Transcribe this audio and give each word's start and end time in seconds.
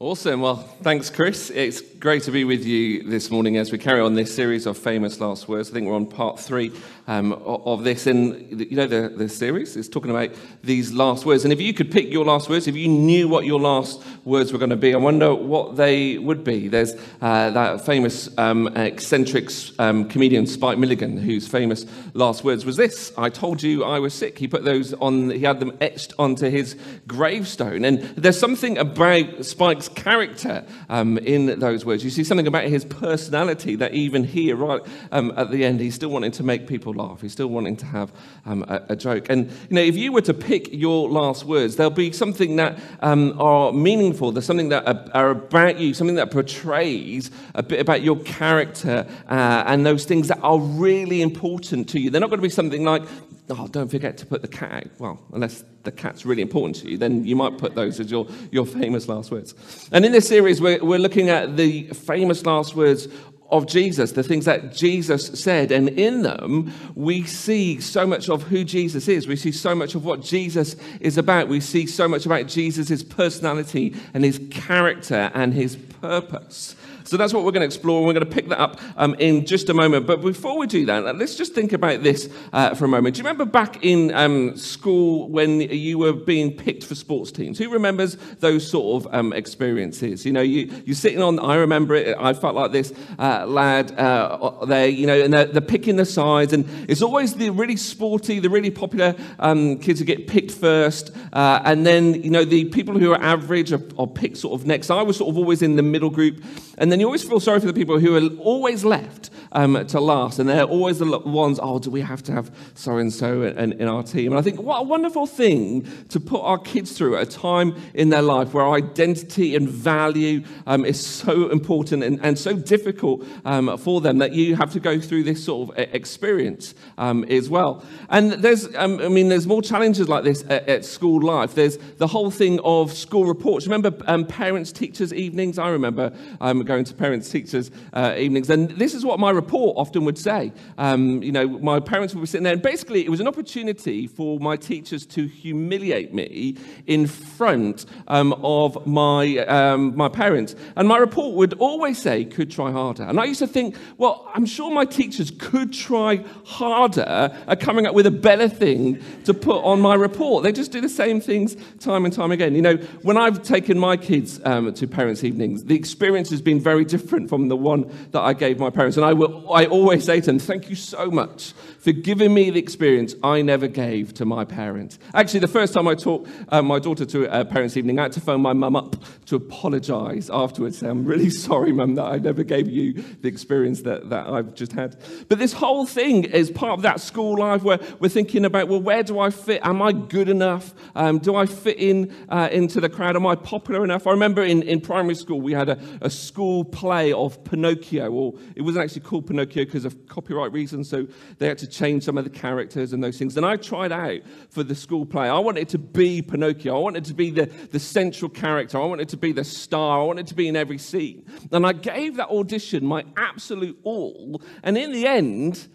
Awesome. 0.00 0.42
Well, 0.42 0.58
thanks, 0.82 1.10
Chris. 1.10 1.50
It's 1.50 1.80
great 1.80 2.22
to 2.22 2.30
be 2.30 2.44
with 2.44 2.64
you 2.64 3.02
this 3.02 3.32
morning 3.32 3.56
as 3.56 3.72
we 3.72 3.78
carry 3.78 4.00
on 4.00 4.14
this 4.14 4.32
series 4.32 4.64
of 4.64 4.78
famous 4.78 5.18
last 5.18 5.48
words. 5.48 5.70
I 5.70 5.72
think 5.72 5.88
we're 5.88 5.96
on 5.96 6.06
part 6.06 6.38
three 6.38 6.70
um, 7.08 7.32
of 7.32 7.82
this. 7.82 8.06
And, 8.06 8.60
you 8.60 8.76
know, 8.76 8.86
the, 8.86 9.08
the 9.08 9.28
series 9.28 9.76
is 9.76 9.88
talking 9.88 10.12
about 10.12 10.30
these 10.62 10.92
last 10.92 11.26
words. 11.26 11.42
And 11.42 11.52
if 11.52 11.60
you 11.60 11.74
could 11.74 11.90
pick 11.90 12.12
your 12.12 12.24
last 12.24 12.48
words, 12.48 12.68
if 12.68 12.76
you 12.76 12.86
knew 12.86 13.26
what 13.26 13.44
your 13.44 13.58
last 13.58 14.00
words 14.24 14.52
were 14.52 14.60
going 14.60 14.70
to 14.70 14.76
be, 14.76 14.94
I 14.94 14.98
wonder 14.98 15.34
what 15.34 15.74
they 15.74 16.16
would 16.16 16.44
be. 16.44 16.68
There's 16.68 16.94
uh, 17.20 17.50
that 17.50 17.84
famous 17.84 18.28
um, 18.38 18.68
eccentric 18.76 19.50
um, 19.80 20.08
comedian, 20.08 20.46
Spike 20.46 20.78
Milligan, 20.78 21.16
whose 21.16 21.48
famous 21.48 21.86
last 22.14 22.44
words 22.44 22.64
was 22.64 22.76
this 22.76 23.12
I 23.18 23.30
told 23.30 23.64
you 23.64 23.82
I 23.82 23.98
was 23.98 24.14
sick. 24.14 24.38
He 24.38 24.46
put 24.46 24.64
those 24.64 24.94
on, 24.94 25.30
he 25.30 25.40
had 25.40 25.58
them 25.58 25.76
etched 25.80 26.12
onto 26.20 26.48
his 26.48 26.76
gravestone. 27.08 27.84
And 27.84 27.98
there's 28.16 28.38
something 28.38 28.78
about 28.78 29.44
Spike's 29.44 29.87
character 29.88 30.64
um, 30.88 31.18
in 31.18 31.58
those 31.58 31.84
words. 31.84 32.04
You 32.04 32.10
see 32.10 32.24
something 32.24 32.46
about 32.46 32.64
his 32.64 32.84
personality 32.84 33.76
that 33.76 33.94
even 33.94 34.24
here, 34.24 34.56
right 34.56 34.80
um, 35.12 35.32
at 35.36 35.50
the 35.50 35.64
end, 35.64 35.80
he's 35.80 35.94
still 35.94 36.10
wanting 36.10 36.32
to 36.32 36.42
make 36.42 36.66
people 36.66 36.92
laugh. 36.92 37.20
He's 37.20 37.32
still 37.32 37.48
wanting 37.48 37.76
to 37.76 37.86
have 37.86 38.12
um, 38.46 38.64
a, 38.68 38.82
a, 38.90 38.96
joke. 38.96 39.26
And, 39.28 39.50
you 39.50 39.76
know, 39.76 39.82
if 39.82 39.96
you 39.96 40.12
were 40.12 40.22
to 40.22 40.34
pick 40.34 40.72
your 40.72 41.08
last 41.08 41.44
words, 41.44 41.76
there'll 41.76 41.90
be 41.90 42.12
something 42.12 42.56
that 42.56 42.78
um, 43.00 43.34
are 43.40 43.72
meaningful. 43.72 44.32
There's 44.32 44.46
something 44.46 44.68
that 44.70 44.86
are, 44.86 45.04
are, 45.14 45.30
about 45.30 45.78
you, 45.78 45.94
something 45.94 46.16
that 46.16 46.30
portrays 46.30 47.30
a 47.54 47.62
bit 47.62 47.80
about 47.80 48.02
your 48.02 48.18
character 48.20 49.06
uh, 49.28 49.64
and 49.66 49.84
those 49.84 50.04
things 50.04 50.28
that 50.28 50.40
are 50.42 50.58
really 50.58 51.22
important 51.22 51.88
to 51.90 52.00
you. 52.00 52.10
They're 52.10 52.20
not 52.20 52.30
going 52.30 52.40
to 52.40 52.46
be 52.46 52.50
something 52.50 52.84
like, 52.84 53.02
oh, 53.50 53.68
don't 53.68 53.88
forget 53.88 54.16
to 54.18 54.26
put 54.26 54.42
the 54.42 54.48
cat 54.48 54.72
out. 54.72 54.84
Well, 54.98 55.20
unless 55.32 55.64
the 55.84 55.92
cat's 55.92 56.26
really 56.26 56.42
important 56.42 56.76
to 56.76 56.90
you, 56.90 56.98
then 56.98 57.24
you 57.24 57.36
might 57.36 57.58
put 57.58 57.74
those 57.74 58.00
as 58.00 58.10
your, 58.10 58.26
your 58.50 58.66
famous 58.66 59.08
last 59.08 59.30
words. 59.30 59.54
And 59.92 60.04
in 60.04 60.12
this 60.12 60.28
series, 60.28 60.60
we're, 60.60 60.84
we're 60.84 60.98
looking 60.98 61.28
at 61.28 61.56
the 61.56 61.84
famous 61.88 62.44
last 62.44 62.74
words 62.74 63.08
of 63.50 63.66
Jesus, 63.66 64.12
the 64.12 64.22
things 64.22 64.44
that 64.44 64.74
Jesus 64.74 65.26
said. 65.40 65.72
And 65.72 65.88
in 65.88 66.22
them, 66.22 66.72
we 66.94 67.24
see 67.24 67.80
so 67.80 68.06
much 68.06 68.28
of 68.28 68.42
who 68.42 68.62
Jesus 68.64 69.08
is. 69.08 69.26
We 69.26 69.36
see 69.36 69.52
so 69.52 69.74
much 69.74 69.94
of 69.94 70.04
what 70.04 70.20
Jesus 70.20 70.76
is 71.00 71.16
about. 71.16 71.48
We 71.48 71.60
see 71.60 71.86
so 71.86 72.06
much 72.08 72.26
about 72.26 72.46
Jesus' 72.46 73.02
personality 73.02 73.94
and 74.12 74.24
his 74.24 74.40
character 74.50 75.30
and 75.34 75.54
his 75.54 75.76
purpose. 75.76 76.76
So 77.08 77.16
that's 77.16 77.32
what 77.32 77.42
we're 77.42 77.52
going 77.52 77.62
to 77.62 77.66
explore. 77.66 77.98
and 77.98 78.06
We're 78.06 78.12
going 78.12 78.26
to 78.26 78.34
pick 78.34 78.48
that 78.50 78.60
up 78.60 78.78
um, 78.98 79.14
in 79.18 79.46
just 79.46 79.70
a 79.70 79.74
moment. 79.74 80.06
But 80.06 80.20
before 80.20 80.58
we 80.58 80.66
do 80.66 80.84
that, 80.86 81.16
let's 81.16 81.36
just 81.36 81.54
think 81.54 81.72
about 81.72 82.02
this 82.02 82.28
uh, 82.52 82.74
for 82.74 82.84
a 82.84 82.88
moment. 82.88 83.16
Do 83.16 83.20
you 83.20 83.24
remember 83.24 83.46
back 83.46 83.82
in 83.82 84.14
um, 84.14 84.58
school 84.58 85.26
when 85.30 85.62
you 85.62 85.96
were 85.96 86.12
being 86.12 86.54
picked 86.54 86.84
for 86.84 86.94
sports 86.94 87.32
teams? 87.32 87.58
Who 87.58 87.70
remembers 87.70 88.16
those 88.40 88.70
sort 88.70 89.06
of 89.06 89.14
um, 89.14 89.32
experiences? 89.32 90.26
You 90.26 90.32
know, 90.32 90.42
you, 90.42 90.70
you're 90.84 90.94
sitting 90.94 91.22
on, 91.22 91.38
I 91.38 91.56
remember 91.56 91.94
it, 91.94 92.14
I 92.18 92.34
felt 92.34 92.54
like 92.54 92.72
this 92.72 92.92
uh, 93.18 93.46
lad 93.46 93.90
uh, 93.98 94.66
there, 94.66 94.88
you 94.88 95.06
know, 95.06 95.18
and 95.18 95.32
they're, 95.32 95.46
they're, 95.46 95.68
picking 95.68 95.96
the 95.96 96.04
sides. 96.04 96.52
And 96.52 96.66
it's 96.88 97.02
always 97.02 97.34
the 97.34 97.50
really 97.50 97.76
sporty, 97.76 98.38
the 98.38 98.50
really 98.50 98.70
popular 98.70 99.14
um, 99.38 99.78
kids 99.78 99.98
who 99.98 100.04
get 100.04 100.26
picked 100.26 100.50
first. 100.50 101.10
Uh, 101.32 101.60
and 101.64 101.86
then, 101.86 102.22
you 102.22 102.30
know, 102.30 102.44
the 102.44 102.66
people 102.66 102.98
who 102.98 103.12
are 103.12 103.22
average 103.22 103.72
are, 103.72 103.82
are 103.98 104.06
picked 104.06 104.36
sort 104.36 104.60
of 104.60 104.66
next. 104.66 104.90
I 104.90 105.02
was 105.02 105.16
sort 105.16 105.30
of 105.30 105.38
always 105.38 105.62
in 105.62 105.76
the 105.76 105.82
middle 105.82 106.10
group. 106.10 106.42
And 106.78 106.92
then 106.92 106.97
you 107.00 107.06
always 107.06 107.22
feel 107.22 107.40
sorry 107.40 107.60
for 107.60 107.66
the 107.66 107.72
people 107.72 107.98
who 107.98 108.16
are 108.16 108.42
always 108.42 108.84
left 108.84 109.30
um, 109.52 109.86
to 109.86 110.00
last. 110.00 110.38
And 110.38 110.48
they're 110.48 110.64
always 110.64 110.98
the 110.98 111.18
ones, 111.18 111.58
oh, 111.62 111.78
do 111.78 111.90
we 111.90 112.00
have 112.00 112.22
to 112.24 112.32
have 112.32 112.50
so 112.74 112.96
and 112.96 113.12
so 113.12 113.42
in 113.42 113.88
our 113.88 114.02
team? 114.02 114.32
And 114.32 114.38
I 114.38 114.42
think 114.42 114.60
what 114.60 114.80
a 114.80 114.82
wonderful 114.82 115.26
thing 115.26 115.86
to 116.08 116.20
put 116.20 116.40
our 116.40 116.58
kids 116.58 116.96
through 116.96 117.16
at 117.16 117.22
a 117.22 117.30
time 117.30 117.74
in 117.94 118.08
their 118.08 118.22
life 118.22 118.54
where 118.54 118.68
identity 118.70 119.56
and 119.56 119.68
value 119.68 120.42
um, 120.66 120.84
is 120.84 121.04
so 121.04 121.50
important 121.50 122.02
and, 122.02 122.20
and 122.22 122.38
so 122.38 122.54
difficult 122.54 123.24
um, 123.44 123.76
for 123.78 124.00
them 124.00 124.18
that 124.18 124.32
you 124.32 124.56
have 124.56 124.72
to 124.72 124.80
go 124.80 125.00
through 125.00 125.22
this 125.22 125.44
sort 125.44 125.70
of 125.70 125.78
experience 125.78 126.74
um, 126.98 127.24
as 127.24 127.48
well. 127.48 127.84
And 128.08 128.32
there's, 128.32 128.74
um, 128.76 129.00
I 129.00 129.08
mean, 129.08 129.28
there's 129.28 129.46
more 129.46 129.62
challenges 129.62 130.08
like 130.08 130.24
this 130.24 130.42
at, 130.48 130.68
at, 130.68 130.84
school 130.84 131.20
life. 131.20 131.54
There's 131.54 131.76
the 131.98 132.06
whole 132.06 132.30
thing 132.30 132.60
of 132.64 132.92
school 132.92 133.26
reports. 133.26 133.66
Remember 133.66 133.94
um, 134.06 134.24
parents, 134.24 134.72
teachers' 134.72 135.12
evenings? 135.12 135.58
I 135.58 135.68
remember 135.68 136.12
going 136.40 136.84
to 136.88 136.94
parents, 136.94 137.30
teachers' 137.30 137.70
uh, 137.92 138.14
evenings. 138.16 138.50
And 138.50 138.70
this 138.70 138.94
is 138.94 139.04
what 139.04 139.18
my 139.18 139.30
report 139.30 139.76
often 139.76 140.04
would 140.04 140.18
say. 140.18 140.52
Um, 140.76 141.22
you 141.22 141.32
know, 141.32 141.46
my 141.46 141.80
parents 141.80 142.14
would 142.14 142.20
be 142.20 142.26
sitting 142.26 142.44
there, 142.44 142.52
and 142.52 142.62
basically 142.62 143.04
it 143.04 143.10
was 143.10 143.20
an 143.20 143.28
opportunity 143.28 144.06
for 144.06 144.38
my 144.40 144.56
teachers 144.56 145.06
to 145.06 145.26
humiliate 145.26 146.12
me 146.12 146.56
in 146.86 147.06
front 147.06 147.86
um, 148.08 148.32
of 148.42 148.86
my, 148.86 149.38
um, 149.46 149.96
my 149.96 150.08
parents. 150.08 150.54
And 150.76 150.88
my 150.88 150.98
report 150.98 151.34
would 151.36 151.54
always 151.54 151.98
say, 151.98 152.24
could 152.24 152.50
try 152.50 152.70
harder. 152.70 153.04
And 153.04 153.20
I 153.20 153.24
used 153.24 153.40
to 153.40 153.46
think, 153.46 153.76
well, 153.96 154.30
I'm 154.34 154.46
sure 154.46 154.70
my 154.70 154.84
teachers 154.84 155.32
could 155.38 155.72
try 155.72 156.24
harder 156.44 157.32
at 157.46 157.60
coming 157.60 157.86
up 157.86 157.94
with 157.94 158.06
a 158.06 158.10
better 158.10 158.48
thing 158.48 159.02
to 159.24 159.34
put 159.34 159.62
on 159.64 159.80
my 159.80 159.94
report. 159.94 160.44
They 160.44 160.52
just 160.52 160.72
do 160.72 160.80
the 160.80 160.88
same 160.88 161.20
things 161.20 161.56
time 161.78 162.04
and 162.04 162.14
time 162.14 162.32
again. 162.32 162.54
You 162.54 162.62
know, 162.62 162.76
when 163.02 163.16
I've 163.16 163.42
taken 163.42 163.78
my 163.78 163.96
kids 163.96 164.40
um, 164.44 164.72
to 164.74 164.86
parents' 164.86 165.24
evenings, 165.24 165.64
the 165.64 165.74
experience 165.74 166.30
has 166.30 166.42
been 166.42 166.60
very 166.60 166.77
different 166.84 167.28
from 167.28 167.48
the 167.48 167.56
one 167.56 167.90
that 168.12 168.20
I 168.20 168.32
gave 168.32 168.58
my 168.58 168.70
parents. 168.70 168.96
And 168.96 169.06
I, 169.06 169.12
will, 169.12 169.52
I 169.52 169.66
always 169.66 170.04
say 170.04 170.20
to 170.20 170.26
them, 170.26 170.38
thank 170.38 170.68
you 170.68 170.76
so 170.76 171.10
much 171.10 171.52
for 171.78 171.92
giving 171.92 172.34
me 172.34 172.50
the 172.50 172.58
experience 172.58 173.14
I 173.22 173.42
never 173.42 173.68
gave 173.68 174.12
to 174.14 174.24
my 174.24 174.44
parents. 174.44 174.98
Actually, 175.14 175.40
the 175.40 175.48
first 175.48 175.74
time 175.74 175.86
I 175.88 175.94
took 175.94 176.26
uh, 176.48 176.60
my 176.60 176.78
daughter 176.78 177.06
to 177.06 177.40
a 177.40 177.44
parents' 177.44 177.76
evening, 177.76 177.98
I 177.98 178.02
had 178.02 178.12
to 178.12 178.20
phone 178.20 178.40
my 178.40 178.52
mum 178.52 178.76
up 178.76 178.96
to 179.26 179.36
apologize 179.36 180.28
afterwards. 180.30 180.78
Say, 180.78 180.88
I'm 180.88 181.04
really 181.04 181.30
sorry, 181.48 181.72
mum, 181.72 181.94
that 181.94 182.04
I 182.04 182.18
never 182.18 182.42
gave 182.42 182.68
you 182.68 182.94
the 183.22 183.28
experience 183.28 183.82
that, 183.82 184.10
that 184.10 184.26
I've 184.26 184.54
just 184.54 184.72
had. 184.72 184.96
But 185.28 185.38
this 185.38 185.52
whole 185.52 185.86
thing 185.86 186.24
is 186.24 186.50
part 186.50 186.72
of 186.72 186.82
that 186.82 187.00
school 187.00 187.38
life 187.38 187.62
where 187.62 187.78
we're 188.00 188.08
thinking 188.08 188.44
about, 188.44 188.68
well, 188.68 188.80
where 188.80 189.02
do 189.02 189.18
I 189.18 189.30
fit? 189.30 189.60
Am 189.64 189.80
I 189.80 189.92
good 189.92 190.28
enough? 190.28 190.74
Um, 190.94 191.18
do 191.18 191.36
I 191.36 191.46
fit 191.46 191.78
in 191.78 192.14
uh, 192.28 192.48
into 192.50 192.80
the 192.80 192.88
crowd? 192.88 193.16
Am 193.16 193.26
I 193.26 193.34
popular 193.34 193.84
enough? 193.84 194.06
I 194.06 194.10
remember 194.10 194.42
in, 194.42 194.62
in 194.62 194.80
primary 194.80 195.14
school, 195.14 195.40
we 195.40 195.52
had 195.52 195.68
a, 195.68 195.78
a 196.00 196.10
school 196.10 196.64
play 196.72 197.12
of 197.12 197.42
Pinocchio, 197.44 198.10
or 198.10 198.34
it 198.54 198.62
wasn't 198.62 198.84
actually 198.84 199.02
called 199.02 199.26
Pinocchio 199.26 199.64
because 199.64 199.84
of 199.84 200.06
copyright 200.06 200.52
reasons, 200.52 200.88
so 200.88 201.06
they 201.38 201.48
had 201.48 201.58
to 201.58 201.66
change 201.66 202.04
some 202.04 202.18
of 202.18 202.24
the 202.24 202.30
characters 202.30 202.92
and 202.92 203.02
those 203.02 203.18
things. 203.18 203.36
And 203.36 203.44
I 203.44 203.56
tried 203.56 203.92
out 203.92 204.20
for 204.50 204.62
the 204.62 204.74
school 204.74 205.06
play. 205.06 205.28
I 205.28 205.38
wanted 205.38 205.68
to 205.70 205.78
be 205.78 206.22
Pinocchio. 206.22 206.76
I 206.76 206.78
wanted 206.78 207.04
to 207.06 207.14
be 207.14 207.30
the, 207.30 207.46
the 207.46 207.80
central 207.80 208.28
character. 208.28 208.80
I 208.80 208.86
wanted 208.86 209.08
to 209.10 209.16
be 209.16 209.32
the 209.32 209.44
star. 209.44 210.00
I 210.00 210.04
wanted 210.04 210.26
to 210.28 210.34
be 210.34 210.48
in 210.48 210.56
every 210.56 210.78
scene. 210.78 211.24
And 211.52 211.66
I 211.66 211.72
gave 211.72 212.16
that 212.16 212.28
audition 212.28 212.84
my 212.84 213.04
absolute 213.16 213.78
all. 213.82 214.42
And 214.62 214.76
in 214.76 214.92
the 214.92 215.06
end, 215.06 215.68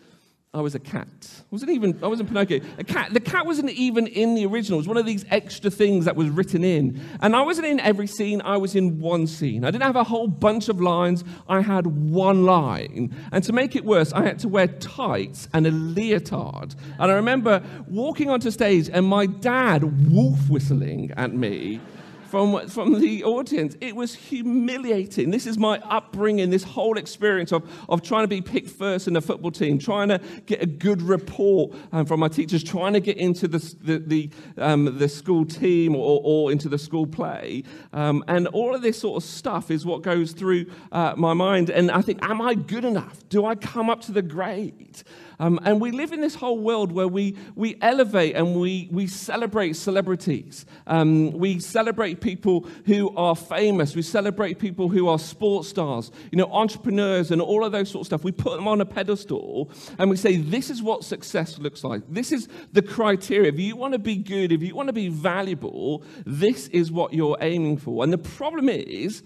I 0.56 0.62
was 0.62 0.76
a 0.76 0.80
cat. 0.80 1.08
Wasn't 1.50 1.72
even, 1.72 1.98
I 2.04 2.08
wasn't 2.08 2.30
Pinocchio. 2.30 2.60
A 2.78 2.84
cat. 2.84 3.12
The 3.12 3.20
cat 3.20 3.48
wasn't 3.48 3.72
even 3.72 4.06
in 4.06 4.36
the 4.36 4.46
original. 4.46 4.78
It 4.78 4.82
was 4.82 4.88
one 4.88 4.98
of 4.98 5.06
these 5.08 5.26
extra 5.32 5.72
things 5.72 6.06
that 6.06 6.16
was 6.16 6.30
written 6.30 6.64
in. 6.64 7.02
And 7.22 7.36
I 7.36 7.42
wasn't 7.42 7.66
in 7.66 7.80
every 7.80 8.06
scene, 8.06 8.40
I 8.46 8.58
was 8.58 8.76
in 8.76 9.00
one 9.00 9.26
scene. 9.26 9.66
I 9.66 9.72
didn't 9.72 9.84
have 9.84 9.96
a 9.96 10.04
whole 10.04 10.28
bunch 10.28 10.70
of 10.70 10.80
lines, 10.80 11.24
I 11.50 11.62
had 11.62 11.88
one 11.88 12.46
line. 12.46 13.16
And 13.32 13.44
to 13.46 13.52
make 13.52 13.76
it 13.76 13.84
worse, 13.84 14.14
I 14.14 14.22
had 14.22 14.38
to 14.40 14.48
wear 14.48 14.68
tights 14.68 15.50
and 15.54 15.66
a 15.66 15.72
leotard. 15.72 16.76
And 17.00 17.12
I 17.12 17.16
remember 17.16 17.64
walking 17.88 18.30
onto 18.30 18.52
stage 18.52 18.92
and 18.94 19.08
my 19.08 19.26
dad 19.26 20.12
wolf 20.12 20.52
whistling 20.52 21.12
at 21.18 21.34
me 21.34 21.82
from, 22.34 22.68
from 22.68 23.00
the 23.00 23.24
audience. 23.24 23.78
It 23.80 23.96
was 23.96 24.16
humiliating. 24.16 25.30
This 25.30 25.46
is 25.46 25.60
my 25.60 25.78
upbringing, 25.82 26.50
this 26.50 26.64
whole 26.64 26.98
experience 26.98 27.52
of, 27.52 27.64
of 27.88 28.02
trying 28.02 28.24
to 28.24 28.28
be 28.28 28.42
picked 28.42 28.72
first 28.72 29.08
in 29.08 29.14
the 29.14 29.22
football 29.22 29.52
team, 29.52 29.78
trying 29.78 30.08
to 30.08 30.20
get 30.48 30.60
a 30.60 30.66
good 30.66 31.04
report 31.04 31.76
um, 31.92 32.08
from 32.08 32.22
my 32.22 32.28
teachers, 32.30 32.64
trying 32.64 32.94
to 32.94 33.00
get 33.00 33.18
into 33.18 33.48
the, 33.48 33.60
the, 33.84 33.98
the, 34.00 34.30
um, 34.58 34.98
the 34.98 35.08
school 35.08 35.46
team 35.46 35.96
or, 35.96 36.22
or, 36.24 36.52
into 36.52 36.70
the 36.70 36.80
school 36.80 37.06
play. 37.06 37.62
Um, 37.94 38.24
and 38.28 38.48
all 38.48 38.74
of 38.74 38.82
this 38.82 39.00
sort 39.00 39.22
of 39.22 39.30
stuff 39.30 39.70
is 39.70 39.86
what 39.86 40.02
goes 40.02 40.32
through 40.32 40.66
uh, 40.92 41.14
my 41.16 41.34
mind. 41.34 41.70
And 41.70 41.92
I 41.92 42.02
think, 42.02 42.26
am 42.26 42.42
I 42.42 42.56
good 42.56 42.84
enough? 42.84 43.30
Do 43.30 43.46
I 43.46 43.54
come 43.54 43.92
up 43.92 44.02
to 44.06 44.12
the 44.12 44.24
grade? 44.24 45.04
Um, 45.40 45.60
and 45.64 45.80
we 45.80 45.92
live 45.92 46.12
in 46.12 46.22
this 46.22 46.36
whole 46.36 46.60
world 46.60 46.92
where 46.92 47.08
we, 47.08 47.36
we 47.56 47.78
elevate 47.82 48.36
and 48.36 48.60
we, 48.60 48.90
we 48.92 49.08
celebrate 49.08 49.74
celebrities. 49.74 50.66
Um, 50.88 51.32
we 51.32 51.60
celebrate 51.60 52.22
people 52.22 52.68
who 52.86 53.16
are 53.16 53.36
famous. 53.36 53.96
We 53.96 54.02
celebrate 54.02 54.60
people 54.60 54.90
who 54.90 55.08
are 55.08 55.20
sports 55.20 55.70
stars, 55.70 56.12
you 56.32 56.38
know, 56.38 56.52
entrepreneurs 56.52 57.32
and 57.32 57.42
all 57.42 57.64
of 57.64 57.72
those 57.72 57.90
sort 57.90 58.02
of 58.02 58.08
stuff. 58.08 58.24
We 58.24 58.32
put 58.32 58.56
them 58.56 58.68
on 58.68 58.82
a 58.82 58.86
pedestal 58.86 59.70
and 59.98 60.10
we 60.10 60.18
say, 60.18 60.38
this 60.38 60.70
is 60.70 60.82
what 60.82 61.04
success 61.04 61.58
looks 61.58 61.84
like. 61.84 62.04
This 62.10 62.32
is 62.32 62.48
the 62.72 62.82
criteria. 62.82 63.52
If 63.52 63.60
you 63.60 63.76
want 63.76 63.94
to 63.94 64.00
be 64.00 64.16
good, 64.16 64.52
if 64.52 64.62
you 64.62 64.76
want 64.76 64.88
to 64.88 64.94
be 64.94 65.10
valuable, 65.10 66.04
this 66.26 66.68
is 66.68 66.92
what 66.92 67.14
you're 67.14 67.38
aiming 67.42 67.78
for. 67.78 68.04
And 68.04 68.14
the 68.14 68.18
problem 68.18 68.70
is, 68.70 69.24